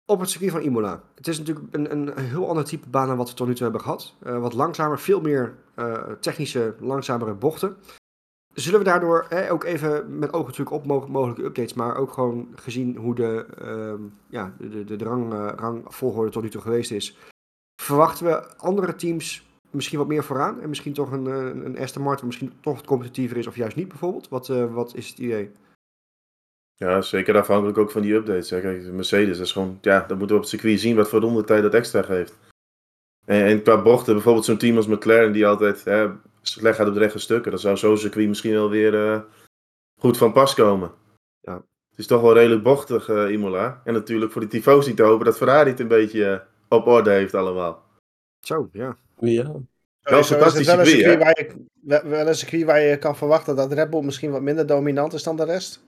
[0.06, 1.02] Op het circuit van Imola.
[1.14, 3.62] Het is natuurlijk een, een heel ander type baan dan wat we tot nu toe
[3.62, 4.14] hebben gehad.
[4.22, 7.76] Eh, wat langzamer, veel meer eh, technische, langzamere bochten.
[8.54, 12.48] Zullen we daardoor ook even met oog natuurlijk op mogelijk- mogelijke updates, maar ook gewoon
[12.54, 16.90] gezien hoe de, ehm, ja, de, de, de rang, eh, rangvolgorde tot nu toe geweest
[16.90, 17.16] is,
[17.82, 21.26] verwachten we andere teams misschien wat meer vooraan en misschien toch een,
[21.66, 24.28] een Aston Martin misschien toch competitiever is of juist niet bijvoorbeeld?
[24.28, 25.50] Wat, wat is het idee?
[26.76, 28.50] Ja, zeker afhankelijk ook van die updates.
[28.50, 28.60] Hè.
[28.60, 31.20] Kijk, Mercedes, dat is gewoon, ja, dan moeten we op het circuit zien wat voor
[31.20, 32.38] rondetijd dat extra geeft.
[33.24, 36.08] En, en qua bochten, bijvoorbeeld zo'n team als McLaren, die altijd hè,
[36.42, 39.20] slecht gaat op de rechte stukken, dan zou zo'n circuit misschien wel weer eh,
[40.00, 40.92] goed van pas komen.
[41.40, 41.54] Ja.
[41.90, 43.80] Het is toch wel redelijk bochtig, eh, Imola.
[43.84, 47.10] En natuurlijk voor de tifosi te hopen dat Ferrari het een beetje eh, op orde
[47.10, 47.82] heeft allemaal.
[48.40, 48.96] Zo, ja.
[49.20, 49.42] Ja,
[50.02, 53.16] Wel het fantastisch een circuit, circuit waar je, wel- wel een circuit waar je kan
[53.16, 55.82] verwachten dat Red Bull misschien wat minder dominant is dan de rest.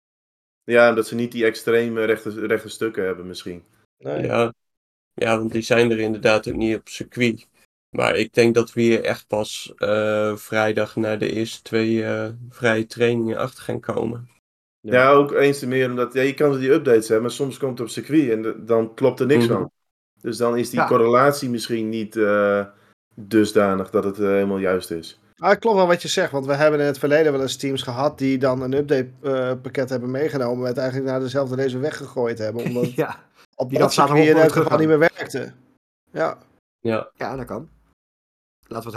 [0.66, 3.64] Ja, omdat ze niet die extreme rechte, rechte stukken hebben misschien.
[3.98, 4.22] Nee.
[4.26, 4.52] Ja.
[5.14, 7.48] ja, want die zijn er inderdaad ook niet op circuit.
[7.96, 12.28] Maar ik denk dat we hier echt pas eh, vrijdag naar de eerste twee eh,
[12.48, 14.28] vrije trainingen achter gaan komen.
[14.80, 14.92] Ja.
[14.92, 17.78] Ja, ook eens te meer omdat ja, je kan die updates hebben, maar soms komt
[17.78, 19.52] het op circuit en de- dan klopt er niks Mhm.
[19.52, 19.70] van.
[20.20, 20.86] Dus dan is die Ja.
[20.86, 22.66] correlatie misschien niet eh,
[23.14, 25.20] dusdanig dat het helemaal juist is.
[25.38, 27.56] Ah, het klopt wel wat je zegt, want we hebben in het verleden wel eens
[27.56, 31.56] teams gehad die dan een update eh, pakket hebben meegenomen, maar het eigenlijk naar dezelfde
[31.56, 33.24] race weggegooid hebben, omdat het ja.
[33.54, 35.52] op Die dat dan in elk gewoon geval niet meer werkte.
[36.10, 36.38] Ja,
[36.80, 37.68] Ja, Ja, dat kan.
[38.68, 38.96] Laten we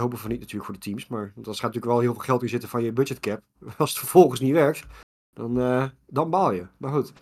[5.40, 6.66] dan eh, dan baal je.
[6.76, 7.12] Maar goed.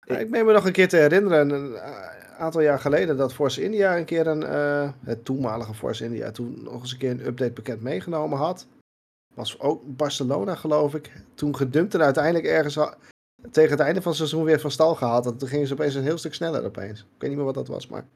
[0.00, 3.34] Ja, ik meen me nog een keer te herinneren, een eh, aantal jaar geleden, dat
[3.34, 7.10] Force India een keer een, eh, het toenmalige Force India, toen nog eens een keer
[7.10, 8.66] een update pakket meegenomen had.
[9.34, 11.12] Was ook Barcelona, geloof ik.
[11.34, 12.78] Toen gedumpt en uiteindelijk ergens
[13.50, 15.26] tegen het einde van het seizoen weer van stal gehaald.
[15.26, 17.00] En toen gingen ze opeens een heel stuk sneller opeens.
[17.00, 18.06] Ik weet niet meer wat dat was, maar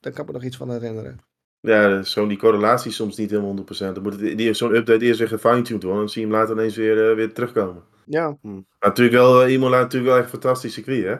[0.00, 1.20] daar kan ik me nog iets van herinneren.
[1.60, 3.66] Ja, zo'n die correlatie is soms niet helemaal 100%.
[3.78, 6.54] Dan moet het, die, zo'n update eerst weer gefine-tuned worden, dan zie je hem later
[6.54, 7.82] ineens weer, weer terugkomen.
[8.04, 11.16] Ja, Maar natuurlijk wel, eh, Imola natuurlijk wel echt een fantastisch circuit, hè?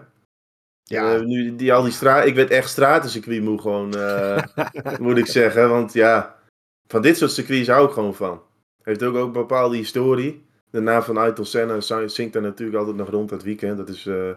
[0.82, 1.14] ja.
[1.14, 4.42] Eh, nu, die, al die straat, ik werd echt stratencircuit moe gewoon, eh,
[5.00, 5.68] moet ik zeggen.
[5.68, 6.38] Want ja,
[6.86, 8.42] van dit soort circuits hou ik gewoon van.
[8.82, 10.46] Heeft ook, ook een bepaalde historie.
[10.70, 13.76] De naam van Ayrton Senna zing- zingt daar natuurlijk altijd nog rond het weekend.
[13.76, 14.30] Dat is, eh,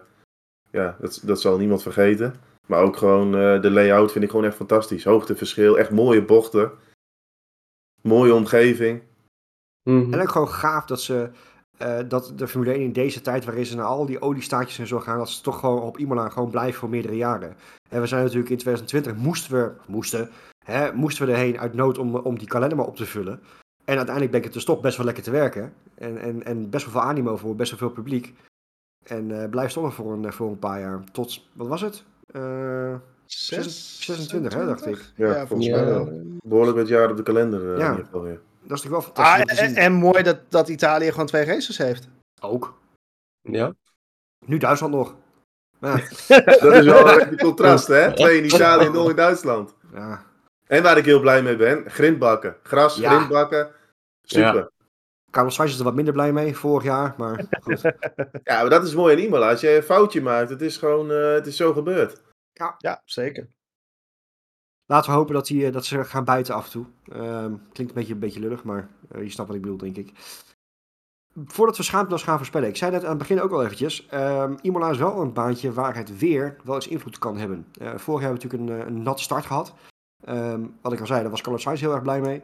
[0.71, 2.35] ja, dat, dat zal niemand vergeten.
[2.67, 5.03] Maar ook gewoon eh, de layout vind ik gewoon echt fantastisch.
[5.03, 6.71] Hoogteverschil, echt mooie bochten.
[8.01, 9.01] Mooie omgeving.
[10.13, 11.29] En ook gewoon gaaf dat ze.
[11.77, 14.87] Eh, dat de Formule 1 in deze tijd, waarin ze naar al die oliestaatjes en
[14.87, 17.55] zo gaan, dat ze toch gewoon op Imola gewoon blijven voor meerdere jaren.
[17.89, 20.29] En we zijn natuurlijk in 2020, moesten we, moesten,
[20.65, 23.39] hè, moesten we erheen uit nood om, om die kalender maar op te vullen.
[23.85, 25.73] En uiteindelijk bleek het dus toch best wel lekker te werken.
[25.95, 28.33] En, en, en best wel veel animo voor best wel veel publiek.
[29.03, 31.03] En eh blijft toch nog voor een, voor een paar jaar.
[31.11, 32.03] Tot, wat was het?
[32.25, 35.11] Eh, 26, hè, dacht ik.
[35.15, 35.75] Ja, Ja, volgens Ja.
[35.75, 36.21] mij wel.
[36.43, 37.83] Behoorlijk wat jaar op de kalender eh, Ja.
[37.85, 38.39] in ieder geval weer.
[38.67, 39.77] Dat is toch wel Ah, fantastisch te en, zien.
[39.77, 42.07] en mooi dat, dat Italië gewoon twee races heeft.
[42.41, 42.79] Ook.
[43.41, 43.73] Ja.
[44.45, 45.15] Nu Duitsland nog.
[45.79, 45.95] Ja,
[46.61, 48.13] Dat is wel een contrast, hè?
[48.13, 49.73] Twee in Italië en nul in Duitsland.
[49.93, 50.23] ja.
[50.67, 52.55] En waar ik heel blij mee ben, grindbakken.
[52.63, 53.15] Gras, Ja.
[53.15, 53.71] grindbakken.
[54.21, 54.71] Super.
[55.31, 57.13] Carlos Sainz is er wat minder blij mee vorig jaar.
[57.17, 57.81] Maar goed.
[58.43, 59.49] Ja, maar dat is mooi in Imola.
[59.49, 62.21] Als je een foutje maakt, het is gewoon, eh, het is zo gebeurd.
[62.77, 63.47] Ja, zeker.
[64.87, 66.85] Laten we hopen dat, die, eh, dat ze gaan buiten af en toe.
[67.05, 69.97] Ehm, klinkt een beetje, een beetje lullig, maar eh, je snapt wat ik bedoel, denk
[69.97, 70.11] ik.
[71.45, 72.69] Voordat we schaamteloos gaan voorspellen.
[72.69, 74.05] Ik zei net aan het begin ook al eventjes.
[74.07, 77.67] ehm, Imola is wel een baantje waar het weer wel eens invloed kan hebben.
[77.79, 79.73] Eh, vorig jaar hebben we natuurlijk een, een nat start gehad.
[80.23, 82.41] Ehm, wat ik al zei, daar was Carlos Sainz heel erg blij mee.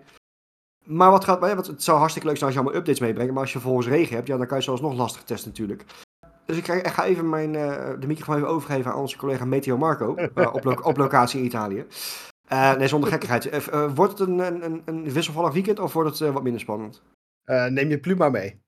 [0.84, 3.32] Maar wat gaat, wat, het zou hartstikke leuk zijn als je allemaal updates meebrengt.
[3.32, 5.86] Maar als je vervolgens regen hebt, ja, dan kan je zelfs nog lastig testen natuurlijk.
[6.46, 10.16] Dus ik ga, even mijn, eh, de microfoon even overgeven aan onze collega Meteo Marco.
[10.52, 11.86] op, op locatie in Italië.
[12.52, 13.50] Eh, nee, zonder gekkigheid.
[13.50, 17.02] Eh, eh, wordt het een, een, een, wisselvallig weekend of wordt het wat minder spannend?
[17.46, 18.62] Neem je Pluma mee.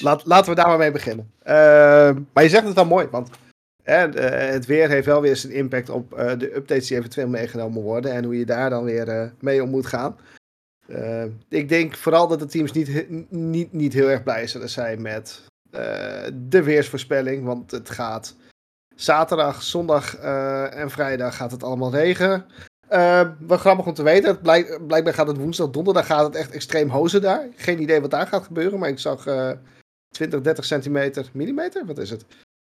[0.00, 1.32] Laat, laten we daar maar mee beginnen.
[2.32, 3.30] Maar je zegt het al mooi, want
[3.82, 8.24] het weer heeft wel weer zijn impact op de updates die eventueel meegenomen worden en
[8.24, 10.16] hoe je daar dan weer mee om moet gaan.
[11.48, 15.42] Ik denk vooral dat de teams niet, niet, niet heel erg blij zullen zijn met
[16.32, 18.36] de weersvoorspelling, want het gaat
[19.02, 22.46] zaterdag, zondag eh, en vrijdag gaat het allemaal regenen.
[22.88, 26.34] Eh, wat grappig om te weten, het blijk- blijkbaar gaat het woensdag, donderdag gaat het
[26.34, 27.46] echt extreem hozen daar.
[27.56, 29.50] Geen idee wat daar gaat gebeuren, maar ik zag eh
[30.08, 32.24] 20, 30 centimeter, millimeter, wat is het?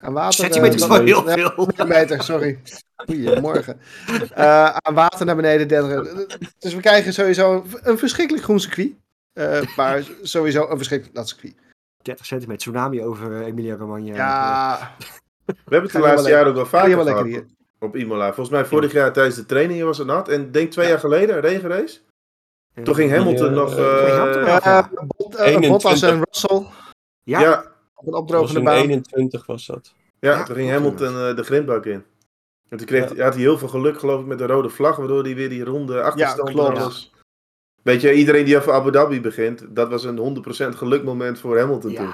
[0.04, 0.34] Aan water.
[0.34, 1.70] Centimeter is eh, wel heel veel.
[1.76, 2.60] Millimeter, sorry.
[2.96, 3.80] Goedemorgen.
[4.34, 5.68] Eh aan water naar beneden.
[5.68, 6.26] 30.
[6.60, 8.94] Dus we krijgen sowieso een, verschrikkelijk groen circuit.
[9.34, 11.56] Eh, maar sowieso een verschrikkelijk nat circuit.
[12.02, 14.16] 30 centimeter tsunami over eh, Emilia Romagna.
[14.16, 14.96] Ja,
[15.54, 17.46] We hebben het de laatste jaren ook wel vaker lekker gehad hier.
[17.80, 18.26] op Imola.
[18.26, 20.28] Volgens mij vorig jaar tijdens de trainingen was het nat.
[20.28, 22.00] En denk twee jaar geleden, regenrace.
[22.84, 23.78] Toen ging Hamilton Ja, nog...
[23.78, 24.90] eh, eh, Ja.
[25.18, 25.70] Bot- eh, 21.
[25.70, 26.66] Bottas en Russell
[27.24, 27.60] Ja, ja,
[27.96, 28.76] op een was opdrogende in baan.
[28.76, 29.94] 21 was dat.
[30.20, 32.04] ja, Ja, toen ging Hamilton eh, de grindbak in.
[32.70, 34.96] En toen kreeg, had hij heel veel geluk, geloof ik, met de rode vlag.
[34.96, 36.78] Waardoor hij weer die ronde achterstand klopt.
[36.78, 37.14] alles...
[37.84, 41.94] Weet je, iedereen die over Abu Dhabi begint, dat was een 100% gelukmoment voor Hamilton
[41.94, 42.14] toen.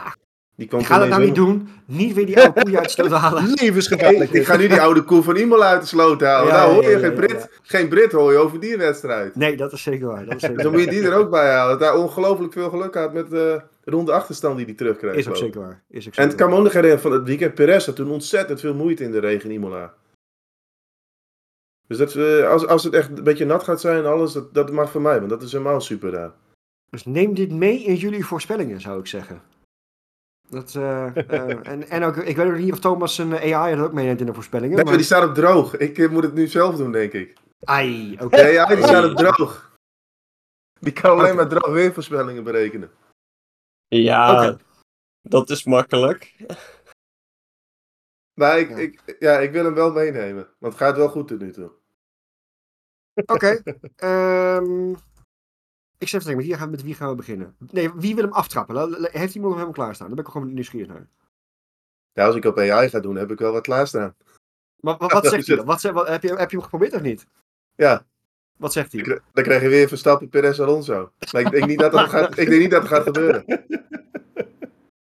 [0.58, 1.70] Die kwam Ik ga dat nou niet doen.
[1.86, 3.54] Niet weer die oude koeien uit de sloot halen.
[3.62, 4.32] Levensgevaarlijk.
[4.40, 6.48] Ik ga nu die oude koe van Imola uit de sloot halen.
[6.48, 7.48] Ja, nou hoor je ja, geen, Brit, ja.
[7.62, 9.36] geen Brit hoor je over die wedstrijd.
[9.36, 10.26] Nee, dat is zeker waar.
[10.26, 11.80] Dat is zeker Dus dan moet je die er ook bij halen.
[11.80, 15.16] Dat hij ongelooflijk veel geluk had met de ronde achterstand die hij terugkreeg.
[15.16, 15.84] Is ook geloof zeker waar.
[15.90, 17.54] Is ook En het me ook nog herinneren van het weekend.
[17.54, 19.94] Perez had toen ontzettend veel moeite in de regen in Imola.
[21.88, 24.54] Dus dat, eh, als, als het echt een beetje nat gaat zijn en alles, dat,
[24.54, 25.18] dat mag voor mij.
[25.18, 26.32] Want dat is helemaal super daar.
[26.90, 29.42] Dus neem dit mee in jullie voorspellingen, zou ik zeggen.
[30.50, 33.84] Dat, eh, eh, en, en ook, ik weet ook niet of Thomas een AI er
[33.84, 34.76] ook meeneemt in de voorspellingen.
[34.76, 34.96] Nee, maar...
[34.96, 35.78] die staat op droog.
[35.78, 37.38] Ik moet het nu zelf doen, denk ik.
[37.64, 38.42] Ai, oké.
[38.42, 39.76] Ja, die staat op droog.
[40.80, 42.92] Die kan alleen maar droog weervoorspellingen berekenen.
[43.88, 44.58] Ja,
[45.22, 46.36] dat is makkelijk.
[48.34, 48.76] Maar ik, Ja.
[48.76, 50.48] ik, ja, ik wil hem wel meenemen.
[50.60, 51.72] Want het gaat wel goed tot nu toe.
[53.26, 53.62] Oké.
[53.96, 54.94] ehm,
[55.98, 57.56] ik zeg even, met wie, gaan, met wie gaan we beginnen?
[57.72, 58.76] Nee, wie wil hem aftrappen?
[58.76, 60.08] La- la- Heeft iemand hem klaarstaan?
[60.08, 61.08] Daar ben ik gewoon nieuwsgierig naar.
[62.14, 64.16] Ja, als ik op AI ga doen, heb ik wel wat klaarstaan.
[64.80, 65.66] Maar, wat, zegt hij dan?
[65.66, 67.26] Wat, ze- wat, heb, je, heb je hem geprobeerd of niet?
[67.76, 68.06] Ja,
[68.58, 69.02] Wat zegt hij?
[69.04, 71.12] dan kri- dan krijg je weer Verstappen, Perez, Alonso.
[71.32, 73.46] Maar ik denk niet dat dat gaat, ik denk niet dat het gaat gebeuren.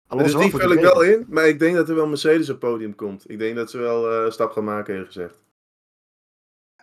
[0.07, 1.25] Alonso Dus die vul ik wel in.
[1.29, 3.29] Maar ik denk dat er wel Mercedes op het podium komt.
[3.29, 5.44] Ik denk dat ze wel eh, een stap gaan maken, heeft gezegd.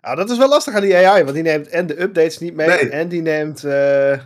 [0.02, 2.54] Nou, dat is wel lastig aan die AI, want die neemt en de updates niet
[2.54, 2.88] mee Nee.
[2.90, 4.22] en die neemt eh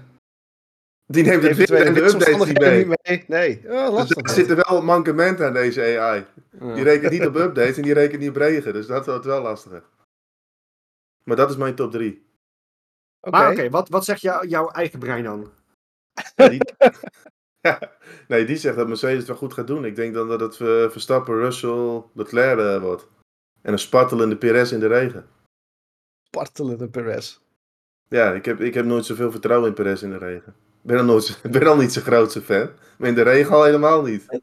[1.07, 2.87] Die neemt het weer en de updates niet mee.
[2.87, 3.25] niet mee.
[3.29, 4.17] Nee, oh, Dus lastig.
[4.23, 6.25] er zitten wel mankementen aan deze AI.
[6.61, 6.75] Ja.
[6.75, 8.73] Die rekent niet op updates en die rekent niet op regen.
[8.73, 9.83] Dus dat wordt wel lastiger.
[11.25, 12.27] Maar dat is mijn top 3.
[13.21, 13.37] Oké.
[13.37, 15.53] Maar oké, wat, wat zegt jou, jouw eigen brein dan?
[16.37, 16.61] Ja, die...
[17.61, 17.81] Ja,
[18.29, 19.85] nee, die zegt dat Mercedes het wel goed gaat doen.
[19.85, 23.07] Ik denk dan dat het eh, Verstappen, Russell, Leclerc eh, wordt.
[23.63, 25.27] En een spartelende Perez in de regen.
[26.31, 27.39] Spartelende Perez.
[28.09, 30.55] Ja, ik heb, ik heb nooit zoveel vertrouwen in Perez in de regen.
[30.83, 32.71] Ik ben al, nooit, ik ben al niet zijn grootste fan.
[32.99, 34.41] Maar in de regen al helemaal niet.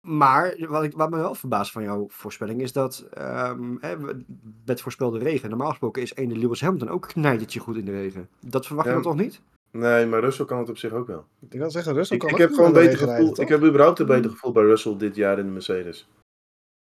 [0.00, 4.24] Maar wat, ik, wat me wel verbaast van jouw voorspelling is dat ehm hè, we-
[4.64, 5.48] met voorspelde regen.
[5.48, 8.28] Normaal gesproken is ene Lewis Hamilton ook knijtertje goed in de regen.
[8.40, 9.00] Dat verwacht je Ja.
[9.02, 9.40] dan toch niet?
[9.70, 11.26] Nee, maar Russell kan het op zich ook wel.
[11.50, 13.14] Ik wil zeggen, Russell Ik, kan ik ook heb goed gewoon beter gevoel.
[13.14, 16.08] rijden, Ik heb überhaupt een beter gevoel bij Russell dit jaar in de Mercedes.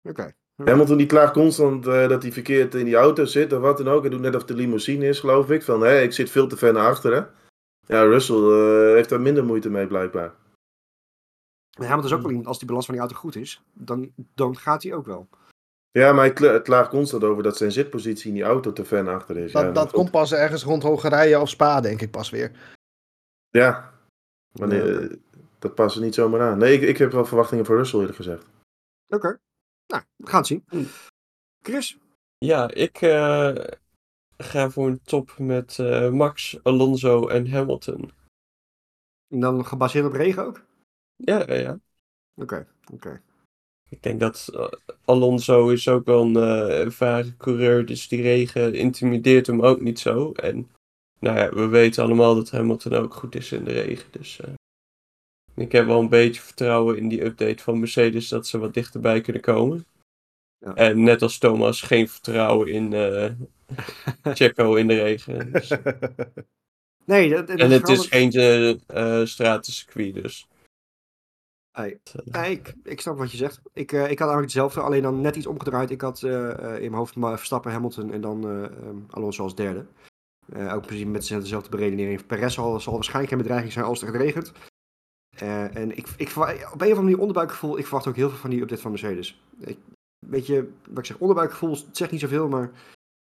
[0.03, 0.33] Oké.
[0.63, 3.87] Hamilton die klaagt constant eh, dat hij verkeerd in die auto zit of wat dan
[3.89, 4.01] ook.
[4.01, 5.63] Hij doet net of de limousine is, geloof ik.
[5.63, 7.31] Van, hé, ik zit veel te ver naar achteren.
[7.87, 10.33] Ja, Russell eh, heeft daar minder moeite mee, blijkbaar.
[11.79, 14.57] Maar Hamilton is ook wel, als die balans van die auto goed is, dan, dan
[14.57, 15.27] gaat hij ook wel.
[15.91, 19.03] Ja, maar hij kla- klaagt constant over dat zijn zitpositie in die auto te ver
[19.03, 19.51] naar achteren is.
[19.51, 22.51] Dat, ja, dat komt pas ergens rond Hongarije of Spa, denk ik pas weer.
[23.49, 23.93] Ja,
[24.59, 24.99] maar nee, Ja.
[24.99, 25.13] eh,
[25.59, 26.57] dat past er niet zomaar aan.
[26.57, 28.45] Nee, ik, ik heb wel verwachtingen voor Russell eerlijk gezegd.
[29.07, 29.37] Oké.
[29.87, 30.63] Nou, we gaan het zien.
[30.67, 30.83] Hm.
[31.61, 31.97] Chris?
[32.37, 33.55] Ja, ik eh,
[34.37, 38.11] ga voor een top met eh, Max, Alonso en Hamilton.
[39.27, 40.65] En dan gebaseerd op regen ook?
[41.15, 41.79] Ja, ja, ja.
[42.35, 43.21] Oké, oké.
[43.89, 44.67] Ik denk dat eh,
[45.05, 49.99] Alonso is ook wel een eh, ervaren coureur, dus die regen intimideert hem ook niet
[49.99, 50.31] zo.
[50.31, 50.71] En
[51.19, 54.11] nou ja, we weten allemaal dat Hamilton ook goed is in de regen.
[54.11, 54.53] Dus eh,
[55.55, 59.21] ik heb wel een beetje vertrouwen in die update van Mercedes dat ze wat dichterbij
[59.21, 59.85] kunnen komen.
[60.57, 60.73] Ja.
[60.73, 63.31] En net als Thomas, geen vertrouwen in eh
[64.37, 65.51] Checo in de regen.
[65.51, 65.71] Dus-
[67.05, 68.31] Nee, dat, dat en het is geen
[68.87, 70.47] eh stratencircuit, dus.
[71.71, 71.99] Hey,
[72.51, 73.61] ik, ik snap wat je zegt.
[73.73, 75.91] Ik, ik had eigenlijk hetzelfde, alleen dan net iets omgedraaid.
[75.91, 79.85] Ik had in mijn hoofd Verstappen, Hamilton en dan eh ehm, Alonso als derde.
[80.71, 82.25] Ook precies met dezelfde beredenering.
[82.25, 84.51] Perez zal, zal waarschijnlijk geen bedreiging zijn als het regent.
[85.35, 88.37] Eh, en ik, ik, op een of andere manier onderbuikgevoel, ik verwacht ook heel veel
[88.37, 89.41] van die update van Mercedes.
[89.59, 89.77] Ik,
[90.19, 92.71] weet je, wat ik zeg, onderbuikgevoel zegt niet zoveel, maar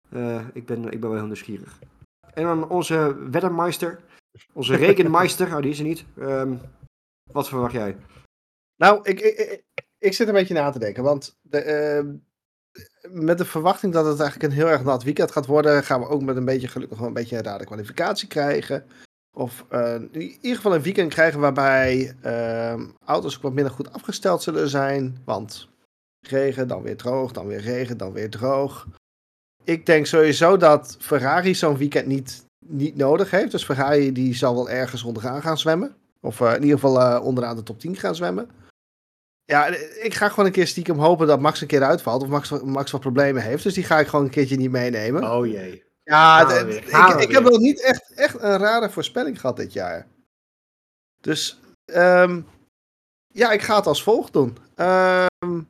[0.09, 1.79] eh, ik, ben, ik ben wel heel nieuwsgierig.
[2.33, 3.99] En dan onze weddermeister,
[4.53, 6.05] onze rekenmeister, oh die is er niet.
[6.17, 6.55] Ehm,
[7.31, 7.97] wat verwacht jij?
[8.75, 9.63] Nou, ik, ik,
[9.97, 11.03] ik, zit een beetje na te denken.
[11.03, 12.15] Want de, ehm,
[13.11, 16.07] met de verwachting dat het eigenlijk een heel erg nat weekend gaat worden, gaan we
[16.07, 18.87] ook met een beetje geluk nog wel een beetje een rare kwalificatie krijgen.
[19.35, 24.43] Of eh, in ieder geval een weekend krijgen waarbij ehm, auto's wat minder goed afgesteld
[24.43, 25.17] zullen zijn.
[25.25, 25.69] Want
[26.19, 28.87] regen, dan weer droog, dan weer regen, dan weer droog.
[29.63, 33.51] Ik denk sowieso dat Ferrari zo'n weekend niet, niet nodig heeft.
[33.51, 35.95] Dus Ferrari die zal wel ergens onderaan gaan zwemmen.
[36.21, 38.49] Of eh, in ieder geval eh, onderaan de top 10 gaan zwemmen.
[39.45, 39.67] Ja,
[40.01, 42.21] ik ga gewoon een keer stiekem hopen dat Max een keer uitvalt.
[42.21, 43.63] Of Max, Max wat problemen heeft.
[43.63, 45.31] Dus die ga ik gewoon een keertje niet meenemen.
[45.31, 45.83] Oh jee.
[46.03, 49.73] Ja, het- het- ik, ik heb wel niet echt, echt een rare voorspelling gehad dit
[49.73, 50.07] jaar.
[51.21, 52.41] Dus ehm,
[53.27, 54.57] ja, ik ga het als volgt doen.
[54.75, 55.61] Ehm,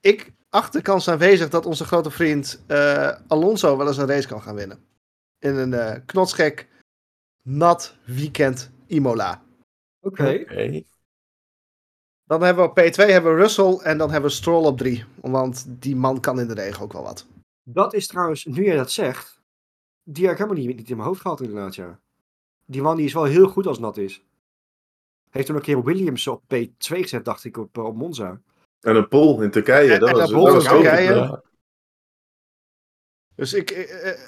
[0.00, 4.28] ik acht de kans aanwezig dat onze grote vriend eh, Alonso wel eens een race
[4.28, 4.86] kan gaan winnen.
[5.38, 6.68] In een eh knotsgek,
[7.48, 9.42] nat weekend Imola.
[10.00, 10.22] Oké.
[12.24, 15.04] Dan hebben we op P2 hebben we Russell en dan hebben we Stroll op 3.
[15.20, 17.26] Want die man kan in de regen ook wel wat.
[17.62, 19.33] Dat is trouwens, nu jij dat zegt,
[20.04, 22.00] die heb ik helemaal niet, niet in mijn hoofd gehad inderdaad, ja.
[22.66, 24.24] Die man die is wel heel goed als nat is.
[25.30, 28.40] Heeft toen een keer Williams op P2 gezet, dacht ik, op, eh, op Monza.
[28.80, 31.14] En een pol in Turkije, En- dat en was, een dat was Turkije.
[31.14, 31.42] Ja.
[33.34, 34.18] Dus ik, eh, eh,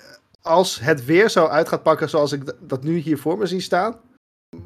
[0.41, 3.61] als het weer zo uit gaat pakken zoals ik dat nu hier voor me zie
[3.61, 4.01] staan.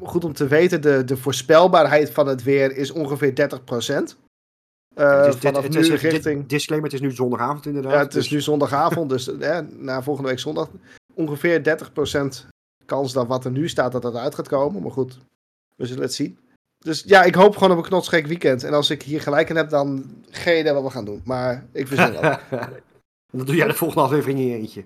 [0.03, 4.17] Goed om te weten, de, de voorspelbaarheid van het weer is ongeveer 30%.
[4.95, 6.45] Eh Het is dit- vanaf het nu is- dit- richting...
[6.47, 7.91] disclaimer, het is nu zondagavond inderdaad.
[7.91, 10.69] Ja, het is dus- nu zondagavond, dus eh, na volgende week zondag
[11.13, 11.79] ongeveer
[12.43, 12.47] 30%
[12.85, 14.81] kans dat wat er nu staat dat het uit gaat komen.
[14.81, 15.17] Maar goed,
[15.75, 16.37] we zullen het zien.
[16.79, 18.63] Dus ja, ik hoop gewoon op een knotsgek weekend.
[18.63, 21.21] En als ik hier gelijk in heb, dan geen idee wat we gaan doen.
[21.25, 22.37] Maar ik verzin wel.
[23.31, 24.85] Dan doe jij de volgende aflevering in je eentje.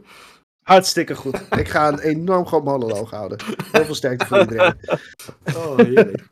[0.63, 1.41] Hartstikke goed.
[1.57, 3.37] Ik ga een enorm groot monoloog houden.
[3.71, 4.73] Heel veel sterkte voor iedereen.
[5.55, 6.23] Oh, heerlijk.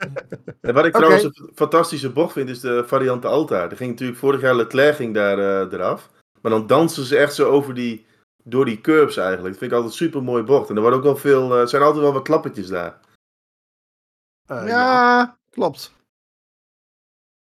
[0.62, 3.70] En wat ik trouwens een fantastische bocht vind, is de variant Alta.
[3.70, 6.10] Er ging natuurlijk vorig jaar Leclerc ging daar eh, eraf.
[6.42, 8.06] Maar dan dansen ze echt zo over die,
[8.44, 9.50] door die curbs eigenlijk.
[9.50, 10.70] Dat vind ik altijd een super mooi bocht.
[10.70, 13.00] En er worden ook wel veel, eh, er zijn altijd wel wat klappertjes daar.
[14.46, 15.38] Eh, ja, ja.
[15.50, 15.94] klopt.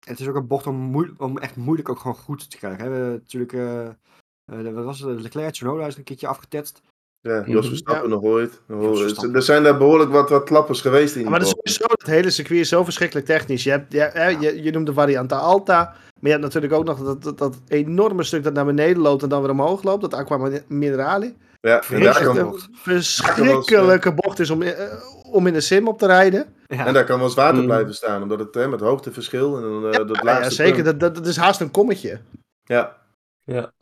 [0.06, 2.84] Het is ook een bocht om, om echt moeilijk ook gewoon goed te krijgen.
[2.84, 2.90] hè.
[2.90, 6.80] We hebben natuurlijk, eh, eh, wat was het, Leclerc, Tsunoda is een keertje afgetetst.
[7.24, 7.68] Ja, Jos Mhm.
[7.68, 8.60] Verstappen nog ooit.
[8.68, 9.34] Jos Verstappen.
[9.34, 12.06] Er zijn daar behoorlijk wat, wat klappers geweest in die Maar dat is sowieso, het
[12.06, 13.62] hele circuit is zo verschrikkelijk technisch.
[13.64, 15.82] Je, hebt, ja, je, je noemt de variante Alta.
[15.84, 19.22] Maar je hebt natuurlijk ook nog dat, dat, dat enorme stuk dat naar beneden loopt
[19.22, 20.00] en dan weer omhoog loopt.
[20.00, 21.36] Dat Aqua Minerali.
[21.60, 24.92] Ja, en daar, kan, een verschrikkelijke bocht is om, eh,
[25.32, 26.54] om in de sim op te rijden.
[26.66, 27.66] Ja, en daar kan wel eens water Mm.
[27.66, 28.22] blijven staan.
[28.22, 30.84] Omdat het hè, met hoogteverschil en dan, eh, dat Ja, laatste ja, zeker.
[30.84, 32.20] Dat, dat, dat is haast een kommetje.
[32.64, 32.96] Ja,
[33.44, 33.72] Ja.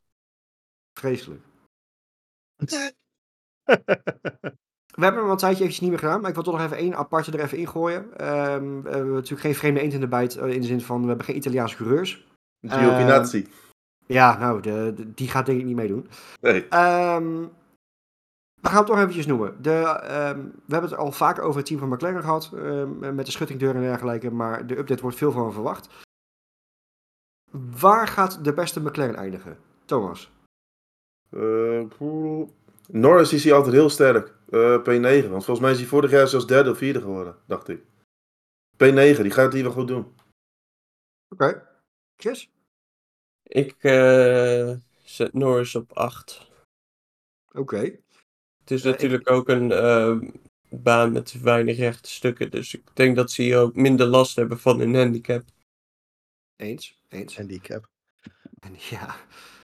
[0.98, 1.40] vreselijk.
[4.94, 6.62] We hebben hem al een tijdje eventjes niet meer gedaan, maar ik wil toch nog
[6.64, 8.18] even één aparte er even ingooien.
[8.18, 11.00] Ehm we hebben natuurlijk geen vreemde eend in de bijt, eh, in de zin van
[11.02, 12.26] we hebben geen Italiaanse coureurs.
[12.60, 13.46] Giovinazzi.
[14.06, 16.08] Ja, nou, de, de- die gaat denk ik niet meedoen.
[16.40, 16.68] Nee.
[16.68, 17.40] Ehm,
[18.60, 19.62] we gaan het toch eventjes noemen.
[19.62, 19.70] De,
[20.02, 23.32] ehm, we hebben het al vaker over het team van McLaren gehad, ehm, met de
[23.32, 25.88] schuttingdeur en dergelijke, maar de update wordt veel van verwacht.
[27.80, 29.58] Waar gaat de beste McLaren eindigen?
[29.84, 30.32] Thomas?
[31.98, 32.48] Poeh.
[32.92, 34.34] Norris is hij altijd heel sterk.
[34.50, 35.28] Eh, P9.
[35.28, 37.82] Want volgens mij is hij vorig jaar zelfs derde of vierde geworden, dacht ik.
[38.72, 40.14] P9, die gaat het hier wel goed doen.
[41.28, 41.68] Oké.
[42.16, 42.50] Chris?
[43.42, 46.50] Ik eh, zet Norris op 8.
[47.52, 47.76] Oké.
[48.60, 50.18] Het is Ja, ik- natuurlijk ook een eh,
[50.70, 52.50] baan met weinig rechte stukken.
[52.50, 55.42] Dus ik denk dat ze hier ook minder last hebben van hun handicap.
[56.56, 57.02] Eens.
[57.08, 57.36] Eens.
[57.36, 57.88] Handicap.
[58.90, 59.16] Ja.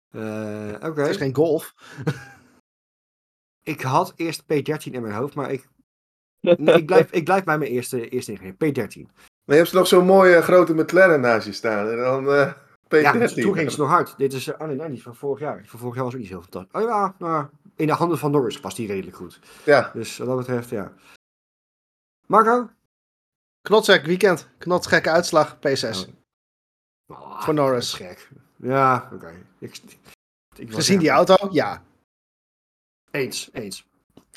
[0.09, 1.01] Eh, Oké.
[1.01, 1.73] Het is geen golf.
[3.63, 5.67] Ik had eerst P13 in mijn hoofd, maar ik,
[6.39, 8.53] nee, ik, blijf, ik blijf bij mijn eerste, eerste ingenieur.
[8.53, 9.11] P13.
[9.45, 11.89] Maar je hebt nog zo'n mooie grote McLaren naast je staan.
[11.89, 13.01] En dan eh P13.
[13.01, 14.17] Ja, dus toen ging ze nog hard.
[14.17, 15.63] Dit is, eh, oh nee, nee, die is van vorig jaar.
[15.65, 16.81] Van vorig jaar was ook niet zo fantastisch.
[16.81, 17.45] Oh ja, nou,
[17.75, 19.39] in de handen van Norris past die redelijk goed.
[19.65, 20.93] Ja, Dus wat dat betreft, ja.
[22.27, 22.69] Marco?
[23.61, 24.49] Knotsgek weekend.
[24.57, 25.57] Knotsgekke uitslag.
[25.57, 26.09] P6.
[27.07, 27.93] Oh, Voor Norris.
[27.93, 28.29] gek.
[28.55, 29.33] Ja, oké.
[29.59, 29.81] Ik,
[30.55, 31.01] ik was- Gezien ja.
[31.01, 31.47] die auto?
[31.51, 31.83] Ja.
[33.13, 33.87] Eens, eens.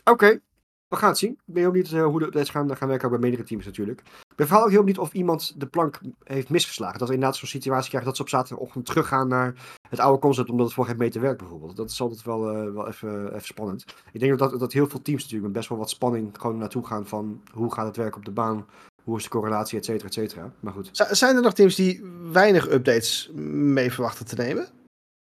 [0.05, 0.41] Oké,
[0.89, 1.31] we gaan het zien.
[1.31, 3.65] Ik ben heel benieuwd eh, hoe de updates gaan, gaan werken ook bij meerdere teams
[3.65, 4.01] natuurlijk.
[4.01, 6.99] Ik ben vooral ook heel benieuwd of iemand de plank heeft misgeslagen.
[6.99, 9.55] Dat we inderdaad zo'n situatie krijgen dat ze op zaterdagochtend teruggaan naar
[9.89, 11.77] het oude concept omdat het voor geen meter werkt bijvoorbeeld.
[11.77, 13.85] Dat is altijd wel, eh, wel even, even spannend.
[14.13, 16.87] Ik denk dat, dat heel veel teams natuurlijk met best wel wat spanning gewoon naartoe
[16.87, 18.67] gaan van hoe gaat het werken op de baan,
[19.03, 20.53] hoe is de correlatie, et cetera, et cetera.
[20.61, 24.69] Maar goed, Zijn er nog teams die weinig updates mee verwachten te nemen?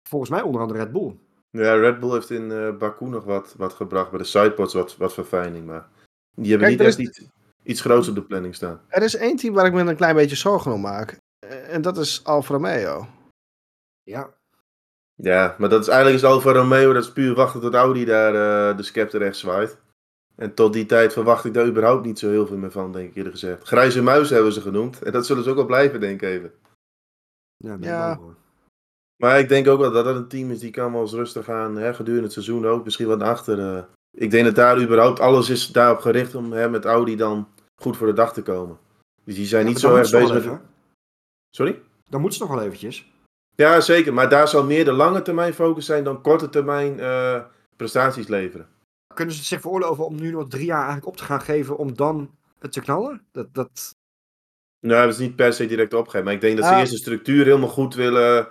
[0.09, 1.15] volgens mij onder andere Red Bull.
[1.61, 4.09] Ja Red Bull heeft in eh Baku nog wat, wat gebracht.
[4.09, 5.65] Bij de sidepods wat, wat verfijning.
[5.65, 5.87] Maar
[6.35, 7.23] die hebben Kijk, niet echt iets,
[7.63, 8.81] iets groots op de planning staan.
[8.87, 11.17] Er is één team waar ik me een klein beetje zorgen om maak.
[11.39, 13.07] Eh, En dat is Alfa Romeo.
[14.03, 14.33] Ja,
[15.15, 16.93] Ja, maar dat is eigenlijk is Alfa Romeo.
[16.93, 18.33] Dat is puur wachten tot Audi daar
[18.71, 19.77] eh, de scepter recht zwaait.
[20.35, 23.09] En tot die tijd verwacht ik daar überhaupt niet zo heel veel meer van, denk
[23.09, 23.67] ik eerlijk gezegd.
[23.67, 25.01] Grijze muis hebben ze genoemd.
[25.01, 26.51] En dat zullen ze ook wel blijven, denk ik even.
[27.57, 28.07] ja, ben ik Ja.
[28.07, 28.35] bang voor.
[29.17, 31.49] Maar ik denk ook wel dat dat een team is die kan wel eens rustig
[31.49, 32.83] aan, hè, gedurende het seizoen ook.
[32.83, 33.59] Misschien wat achter.
[33.59, 33.83] eh.
[34.17, 37.47] Ik denk dat daar überhaupt alles is daarop gericht om hè, met Audi dan
[37.81, 38.77] goed voor de dag te komen.
[39.23, 40.59] Dus die zijn Ja, niet zo erg bezig met...
[41.55, 41.81] Sorry?
[42.09, 43.11] Dan moet ze nog wel eventjes.
[43.55, 44.13] Ja, zeker.
[44.13, 47.43] Maar daar zal meer de lange termijn focus zijn dan korte termijn eh,
[47.75, 48.67] prestaties leveren.
[49.13, 51.77] Kunnen ze het zich veroorloven om nu nog drie jaar eigenlijk op te gaan geven
[51.77, 53.21] om dan het te knallen?
[53.31, 53.95] Dat, dat...
[54.79, 56.23] Nou, dat is niet per se direct opgeven.
[56.23, 56.79] Maar ik denk dat ze Ah.
[56.79, 58.47] eerst de structuur helemaal goed willen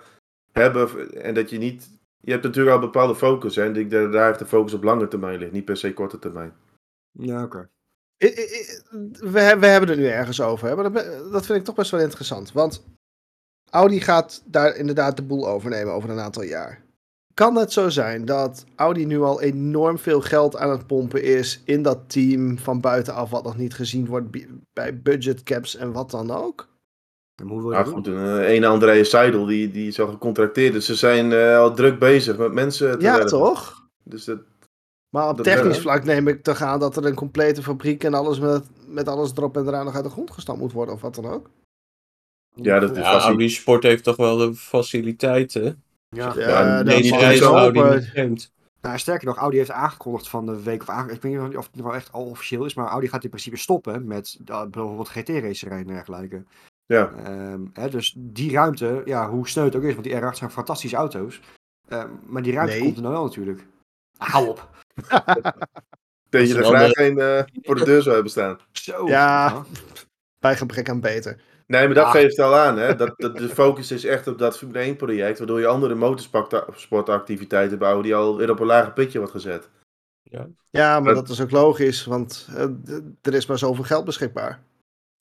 [0.53, 1.13] hebben.
[1.23, 1.89] En dat je niet...
[2.19, 3.55] Je hebt natuurlijk al een bepaalde focus.
[3.55, 3.63] Hè?
[3.63, 5.51] En ik daar heeft de focus op lange termijn ligt.
[5.51, 6.53] Niet per se korte termijn.
[7.11, 7.69] Ja, oké.
[8.17, 10.67] We, we hebben het nu ergens over.
[10.67, 10.75] Hè?
[10.75, 10.93] Maar
[11.31, 12.51] dat, vind ik toch best wel interessant.
[12.51, 12.85] Want
[13.69, 16.81] Audi gaat daar inderdaad de boel overnemen over een aantal jaar.
[17.33, 21.61] Kan het zo zijn dat Audi nu al enorm veel geld aan het pompen is
[21.65, 25.91] in dat team van buitenaf, wat nog niet gezien wordt bi- bij budget caps en
[25.91, 26.67] wat dan ook?
[26.67, 28.15] En hoe wil je Maar goed, doen?
[28.17, 30.73] een eh, André Seidel, die, die is al gecontracteerd.
[30.73, 33.87] Dus ze zijn eh, al druk bezig met mensen te Ja, toch?
[34.03, 34.39] Dus dat,
[35.09, 38.03] Maar op Dat technisch wel, vlak neem ik toch aan dat er een complete fabriek
[38.03, 40.93] en alles met, met alles erop en eraan nog uit de grond gestampt moet worden
[40.93, 41.49] of wat dan ook.
[42.53, 45.83] ja, dat is Ja, Audi Sport heeft toch wel de faciliteiten.
[46.09, 46.33] Ja.
[46.37, 48.51] Ja, Deze zo op, Audi eh, niet.
[48.81, 51.65] Nou, sterker nog, Audi heeft aangekondigd van de week, of aange- ik weet niet of
[51.71, 55.09] het nou echt al officieel is, maar Audi gaat in principe stoppen met uh, bijvoorbeeld
[55.09, 56.43] GT-racerij en dergelijke.
[56.93, 57.11] Ja.
[57.25, 60.51] Ehm, hè, dus die ruimte, ja, hoe sneu het ook is, want die R8 zijn
[60.51, 61.41] fantastische auto's.
[61.87, 62.81] Ehm, maar die ruimte Nee.
[62.83, 63.65] komt er nou wel natuurlijk.
[64.17, 64.69] Hou op.
[66.29, 68.57] Dat je er graag geen eh, voor de deur zou hebben staan.
[68.71, 69.07] Zo.
[69.07, 69.63] Ja.
[70.39, 71.41] Bij gebrek aan beter.
[71.67, 72.11] Nee, maar dat Ah.
[72.11, 72.77] geeft al aan.
[72.77, 72.95] Hè?
[72.95, 75.37] Dat, dat de focus is echt op dat Formule 1 project.
[75.37, 79.69] Waardoor je andere motorsportactiviteiten bij Audi al weer op een lager pitje wordt gezet.
[80.69, 82.67] Ja, maar Dat- dat is ook logisch, want eh,
[83.21, 84.59] er is maar zoveel geld beschikbaar.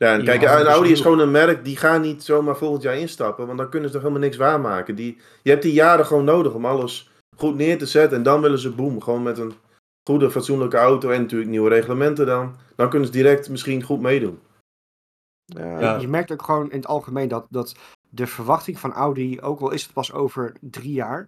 [0.02, 2.82] Ja, en kijk, en is Audi is gewoon een merk, die gaan niet zomaar volgend
[2.82, 4.94] jaar instappen, want dan kunnen ze toch helemaal niks waarmaken.
[4.94, 8.40] Die, je hebt die jaren gewoon nodig om alles goed neer te zetten en dan
[8.40, 9.52] willen ze boom, gewoon met een
[10.04, 12.56] goede, fatsoenlijke auto en natuurlijk nieuwe reglementen dan.
[12.76, 14.38] Dan kunnen ze direct misschien goed meedoen.
[15.44, 15.80] Ja.
[15.80, 15.96] Ja.
[15.96, 17.74] Je merkt ook gewoon in het algemeen dat, dat
[18.08, 21.26] de verwachting van Audi, ook al is het pas over drie jaar,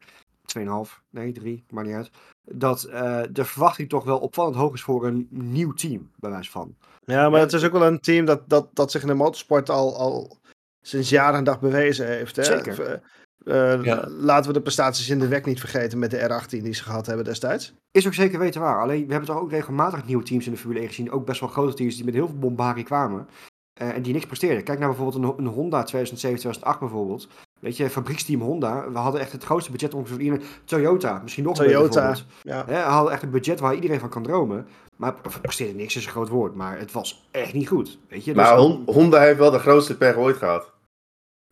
[0.58, 0.64] 2,5,
[1.10, 2.10] nee, drie, maar niet uit,
[2.44, 6.50] dat eh, de verwachting toch wel opvallend hoog is voor een nieuw team, bij wijze
[6.50, 6.76] van.
[7.06, 9.70] Ja, maar het is ook wel een team dat, dat, dat zich in de motorsport
[9.70, 10.38] al, al
[10.80, 12.36] sinds jaar en dag bewezen heeft.
[12.36, 12.44] Hè?
[12.44, 13.02] Zeker.
[13.44, 14.08] Eh, Ja.
[14.08, 17.06] Laten we de prestaties in de WEC niet vergeten met de R18 die ze gehad
[17.06, 17.74] hebben destijds.
[17.90, 18.80] Is ook zeker weten waar.
[18.82, 21.10] Alleen, we hebben toch ook regelmatig nieuwe teams in de Formule 1 gezien.
[21.10, 23.28] Ook best wel grote teams die met heel veel bombarie kwamen.
[23.74, 24.64] eh, en die niks presteerden.
[24.64, 27.28] Kijk naar bijvoorbeeld een, een Honda 2007, 2008 bijvoorbeeld.
[27.60, 28.90] Weet je, fabrieksteam Honda.
[28.90, 30.40] We hadden echt het grootste budget ongeveer.
[30.64, 32.14] Toyota, misschien nog Toyota.
[32.42, 32.64] Ja.
[32.66, 34.66] Hè, hadden echt een budget waar iedereen van kan dromen.
[34.96, 36.54] Maar presteerde niks is een groot woord.
[36.54, 37.98] Maar het was echt niet goed.
[38.08, 38.32] Weet je?
[38.34, 40.72] Dus- Maar Hon- Honda heeft wel de grootste pech ooit gehad.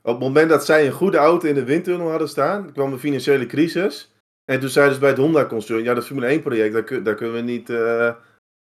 [0.03, 2.99] Op het moment dat zij een goede auto in de windtunnel hadden staan, kwam een
[2.99, 4.13] financiële crisis.
[4.45, 7.35] En toen zeiden ze bij het Honda-concern, ja, dat Formule 1-project, dat, kun- dat kunnen
[7.35, 8.11] we niet eh,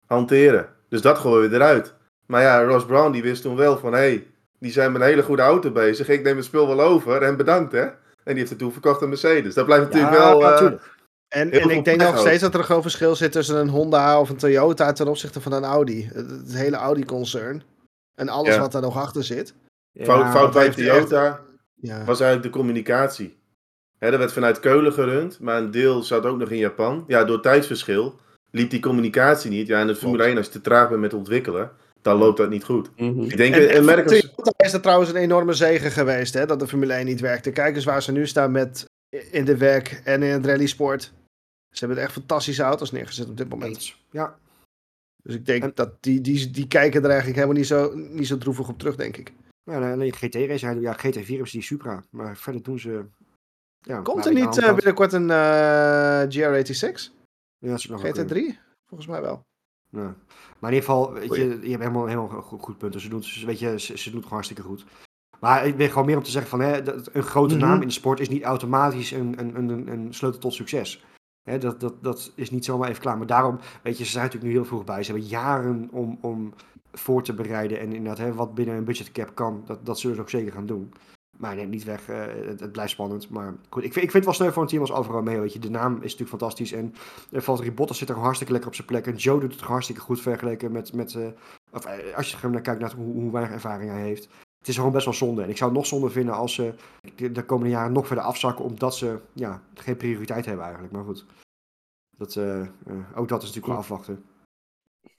[0.07, 0.69] hanteren.
[0.89, 1.95] Dus dat gooien we eruit.
[2.27, 4.27] Maar ja, Ross Brown die wist toen wel van, hé, hey,
[4.59, 6.09] die zijn met een hele goede auto bezig.
[6.09, 7.81] Ik neem het spul wel over en bedankt, hè.
[7.83, 9.55] En die heeft het toen verkocht aan Mercedes.
[9.55, 10.43] Dat blijft natuurlijk ja, wel...
[10.43, 10.97] eh, natuurlijk.
[11.29, 12.19] En, en ik denk nog ook.
[12.19, 15.41] steeds dat er een groot verschil zit tussen een Honda of een Toyota ten opzichte
[15.41, 16.09] van een Audi.
[16.13, 17.63] Het, het hele Audi-concern.
[18.15, 18.61] En alles Ja.
[18.61, 19.55] wat daar nog achter zit.
[20.01, 21.41] fout Ja, fout bij echt- Toyota.
[21.75, 22.05] Ja.
[22.05, 23.37] was eigenlijk de communicatie.
[23.99, 27.05] Hè, dat werd vanuit Keulen gerund, maar een deel zat ook nog in Japan.
[27.07, 28.15] Ja, door tijdsverschil
[28.51, 29.67] liep die communicatie niet.
[29.67, 31.71] Ja, en het Formule 1, als je te traag bent met ontwikkelen,
[32.03, 32.91] dan loopt dat niet goed.
[32.97, 33.21] Mhm.
[33.23, 34.21] Ik denk, En, voor merk als...
[34.21, 37.51] Toyota is dat trouwens een enorme zegen geweest, hè, dat de Formule 1 niet werkte.
[37.51, 38.85] Kijk eens waar ze nu staan met
[39.31, 41.13] in de WEC en in het rallysport.
[41.79, 43.75] Ze hebben echt fantastische auto's neergezet op dit moment.
[43.75, 44.05] Eens.
[44.11, 44.39] Ja,
[45.23, 48.27] Dus ik denk En- dat die, die, die kijken er eigenlijk helemaal niet zo, niet
[48.27, 49.33] zo droevig op terug, denk ik.
[49.63, 52.05] Ja, alleen GT-race, ja, GT4 hebben ze die Supra.
[52.11, 53.05] Maar verder doen ze...
[53.81, 57.13] Ja, Komt er niet kant- binnenkort een eh, GR86?
[57.59, 58.55] Ja, dat is nog wel kunnen.
[58.55, 58.59] GT3?
[58.87, 59.43] Volgens mij wel.
[59.91, 60.15] Ja.
[60.59, 62.93] Maar in ieder geval, weet je, je hebt helemaal, helemaal een goed, goed punt.
[62.93, 64.85] Dus ze doen, ze- weet je, ze, ze doen het gewoon hartstikke goed.
[65.41, 67.65] Maar ik ben gewoon meer om te zeggen van, hè, dat een grote Mhm.
[67.65, 71.05] naam in de sport is niet automatisch een, een, een, een sleutel tot succes.
[71.59, 73.19] Dat, dat, dat is niet zomaar even klaar.
[73.19, 75.03] Maar daarom, weet je, ze zijn natuurlijk nu heel vroeg bij.
[75.03, 76.55] Ze hebben jaren om, om
[76.93, 77.81] voor te bereiden.
[77.81, 80.93] En inderdaad, wat binnen een budgetcap kan, dat, dat zullen ze ook zeker gaan doen.
[81.39, 83.31] Maar neemt niet weg, eh, het, blijft spannend.
[83.31, 85.41] Maar goed, ik vind, ik het wel sneu voor een team als Alfa Romeo.
[85.41, 86.73] Weet je, de naam is natuurlijk fantastisch.
[86.73, 86.95] En
[87.31, 89.07] uh, Valtteri Bottas zit er hartstikke lekker op zijn plek.
[89.07, 90.93] En Joe doet het hartstikke goed vergeleken met...
[90.93, 94.29] met eh, als je naar kijkt naar hoe, hoe weinig ervaring hij heeft.
[94.59, 95.43] Het is gewoon best wel zonde.
[95.43, 96.75] En ik zou het nog zonde vinden als ze
[97.15, 98.65] de, de komende jaren nog verder afzakken...
[98.65, 100.95] omdat ze ja, geen prioriteit hebben eigenlijk.
[100.95, 101.27] Maar goed,
[102.17, 102.67] dat, eh,
[103.15, 104.25] ook dat is natuurlijk wel afwachten.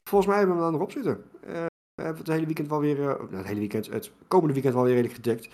[0.03, 1.23] Volgens mij hebben we hem dan erop zitten.
[1.41, 2.97] Eh, we hebben het hele weekend wel weer...
[2.97, 5.49] nou, het hele weekend, het komende weekend wel weer redelijk gedekt.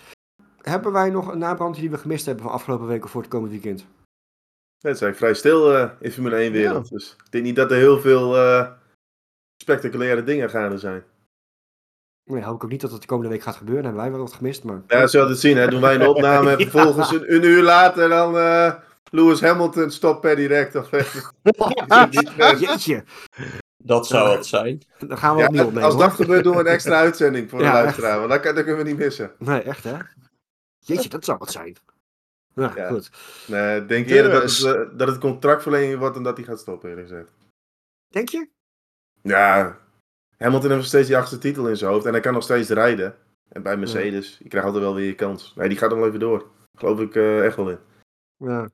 [0.60, 3.54] Hebben wij nog een nabrandje die we gemist hebben van afgelopen weken voor het komende
[3.54, 3.80] weekend?
[4.78, 6.88] Het is eigenlijk vrij stil in Formule 1 wereld.
[6.88, 8.34] Dus ik denk niet dat er heel veel
[9.62, 11.04] spectaculaire dingen gaande zijn.
[12.28, 13.82] Nee, hoop ik ook niet dat het de komende week gaat gebeuren.
[13.82, 14.82] Dan hebben wij wel wat gemist, maar...
[14.86, 15.56] Ja, zullen we het zien.
[15.56, 15.68] Hè?
[15.68, 16.68] Doen wij een opname en Ja.
[16.70, 18.74] vervolgens een, een uur later dan eh,
[19.10, 20.74] Lewis Hamilton stopt per direct.
[20.74, 20.90] Of
[22.60, 23.04] Jeetje,
[23.76, 24.82] Dat zou het zijn.
[24.98, 25.84] dan gaan we ja, opnieuw opnemen.
[25.84, 28.18] als dat gebeurt doen we een extra uitzending voor de luisteraar.
[28.18, 29.32] Want dat, kan- dat kunnen we niet missen.
[29.38, 29.96] Nee, echt hè?
[30.78, 31.76] Jeetje, dat zou wat zijn.
[32.54, 32.88] Ja, Ja.
[32.88, 33.10] goed.
[33.46, 36.46] Nee, ik denk eerder dat Dus- het, eh, dat het contractverlenging wordt dan dat hij
[36.46, 37.30] gaat stoppen, eerlijk gezegd.
[38.08, 38.48] Denk je?
[39.22, 39.76] Ja,
[40.38, 42.68] Hamilton heeft nog steeds die achtste titel in zijn hoofd en hij kan nog steeds
[42.68, 43.14] rijden.
[43.48, 45.52] En bij Mercedes, je krijgt altijd wel weer je kans.
[45.56, 46.46] Nee, die gaat nog wel even door.
[46.74, 47.78] Geloof ik eh, echt wel in.
[48.36, 48.68] Ja.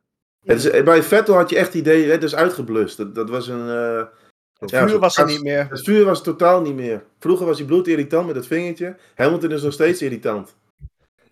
[0.45, 2.97] Het is, eh, bij Vettel had je echt het idee, het is uitgeblust.
[2.97, 3.69] Dat, dat was een...
[3.69, 4.05] eh,
[4.59, 5.67] Het ja, vuur was er niet meer.
[5.71, 7.05] Het vuur was totaal niet meer.
[7.19, 8.97] Vroeger was hij bloedirritant met het vingertje.
[9.15, 10.57] Hamilton is nog steeds irritant.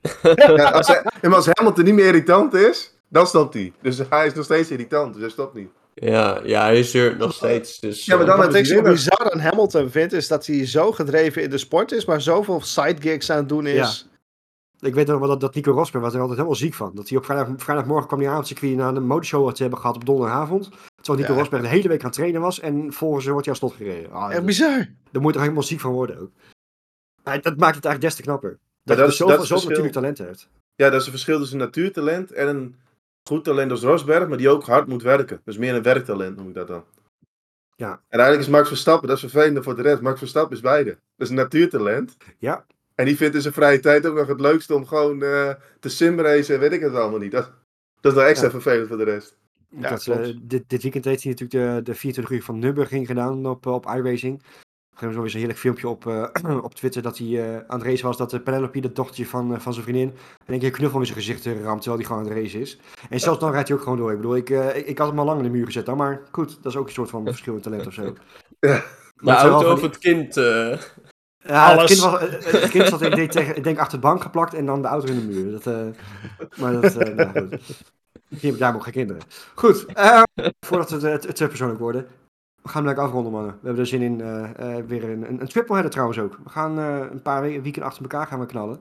[0.34, 3.72] ja, als, hij- als Hamilton niet meer irritant is, dan stopt hij.
[3.82, 5.70] Dus hij is nog steeds irritant, dus hij stopt niet.
[6.00, 7.78] Ja, ja hij zeurt nog steeds.
[7.78, 10.66] Dus, Ja, maar eh, dan Wat ik zo bizar aan Hamilton vind, is dat hij
[10.66, 14.08] zo gedreven in de sport is, maar zoveel sidegigs aan het doen is.
[14.80, 16.94] Ik weet nog wel dat, dat Nico Rosberg was er altijd helemaal ziek van.
[16.94, 19.80] Dat hij op vrijdag, vrijdagmorgen kwam hij aan het circuit na een motorshow te hebben
[19.80, 20.68] gehad op donderdagavond.
[20.94, 21.38] Terwijl Nico Ja.
[21.38, 24.12] Rosberg de hele week aan het trainen was en volgens wordt hij aan slot gereden.
[24.12, 24.76] Ah, Echt bizar.
[25.10, 26.30] Daar moet je toch helemaal ziek van worden ook.
[27.22, 28.58] Ah, dat maakt het eigenlijk des te knapper.
[28.84, 30.48] Dat, is- dus zoveel, is natuurlijk talent hebt.
[30.74, 32.74] Ja, dat is een verschil tussen een natuurtalent en een
[33.30, 35.40] goed talent als Rosberg, maar die ook hard moet werken.
[35.44, 36.84] Dus meer een werktalent noem ik dat dan.
[37.76, 37.90] Ja.
[38.08, 40.00] En eigenlijk is Max Verstappen, dat is vervelend voor de rest.
[40.00, 40.90] Max Verstappen is beide.
[40.90, 42.16] Dat is een natuurtalent.
[42.38, 42.66] Ja.
[42.94, 45.50] En die vindt in zijn vrije tijd ook nog het leukste om gewoon eh,
[45.80, 47.32] te simracen en weet ik het allemaal niet.
[47.32, 47.50] Dat,
[48.00, 48.52] dat is wel extra Ja.
[48.52, 49.38] vervelend voor de rest.
[49.68, 53.06] Ja, dat, eh, dit, dit weekend heeft hij natuurlijk de, de 24 uur van Nürburgring
[53.06, 54.42] gedaan op, eh, op iRacing.
[55.00, 56.24] Er was zo'n heerlijk filmpje op, eh,
[56.62, 58.16] op Twitter dat hij eh, aan het racen was.
[58.16, 60.14] Dat de Penelope, dat dochtertje van, eh, van zijn vriendin, in
[60.46, 62.60] één keer een knuffel in zijn gezicht eh, ramt terwijl hij gewoon aan het racen
[62.60, 62.78] is.
[63.10, 64.10] En zelfs dan rijdt hij ook gewoon door.
[64.10, 65.96] Ik bedoel, ik, eh, ik, ik had hem al lang in de muur gezet dan,
[65.96, 68.02] maar goed, dat is ook een soort van verschil in talent of zo.
[68.02, 68.12] Ja.
[68.60, 70.36] de het auto of het kind.
[70.36, 70.78] eh,
[71.42, 71.90] Ja, het Alles.
[71.90, 74.54] kind, was, eh, het kind zat ik denk, tegen, ik denk achter de bank geplakt
[74.54, 75.52] en dan de auto in de muur.
[75.52, 75.86] Dat, eh,
[76.60, 77.60] maar dat, eh nou goed.
[78.40, 79.22] Hier, ook geen kinderen.
[79.54, 80.22] Goed, eh,
[80.66, 82.06] voordat we het, het, het te persoonlijk worden.
[82.62, 83.52] We gaan lekker afronden, mannen.
[83.52, 84.20] We hebben er zin in.
[84.20, 86.38] eh, eh, weer een, een, een trouwens ook.
[86.44, 88.80] We gaan eh, een paar weken achter elkaar gaan we knallen.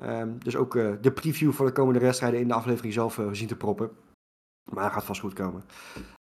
[0.00, 3.48] Ehm, dus ook de preview voor de komende wedstrijden in de aflevering zelf eh, zien
[3.48, 3.90] te proppen.
[4.72, 5.62] Maar dat gaat vast goed komen.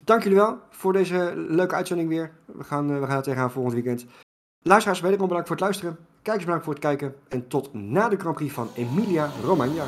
[0.03, 2.31] Dank jullie wel voor deze leuke uitzending weer.
[2.45, 4.05] We gaan, eh, we gaan er tegenaan volgend weekend.
[4.61, 5.97] Luisteraars, wederom bedankt voor het luisteren.
[6.21, 7.15] Kijkers bedankt voor het kijken.
[7.27, 9.85] En tot na de Grand Prix van Emilia Romagna.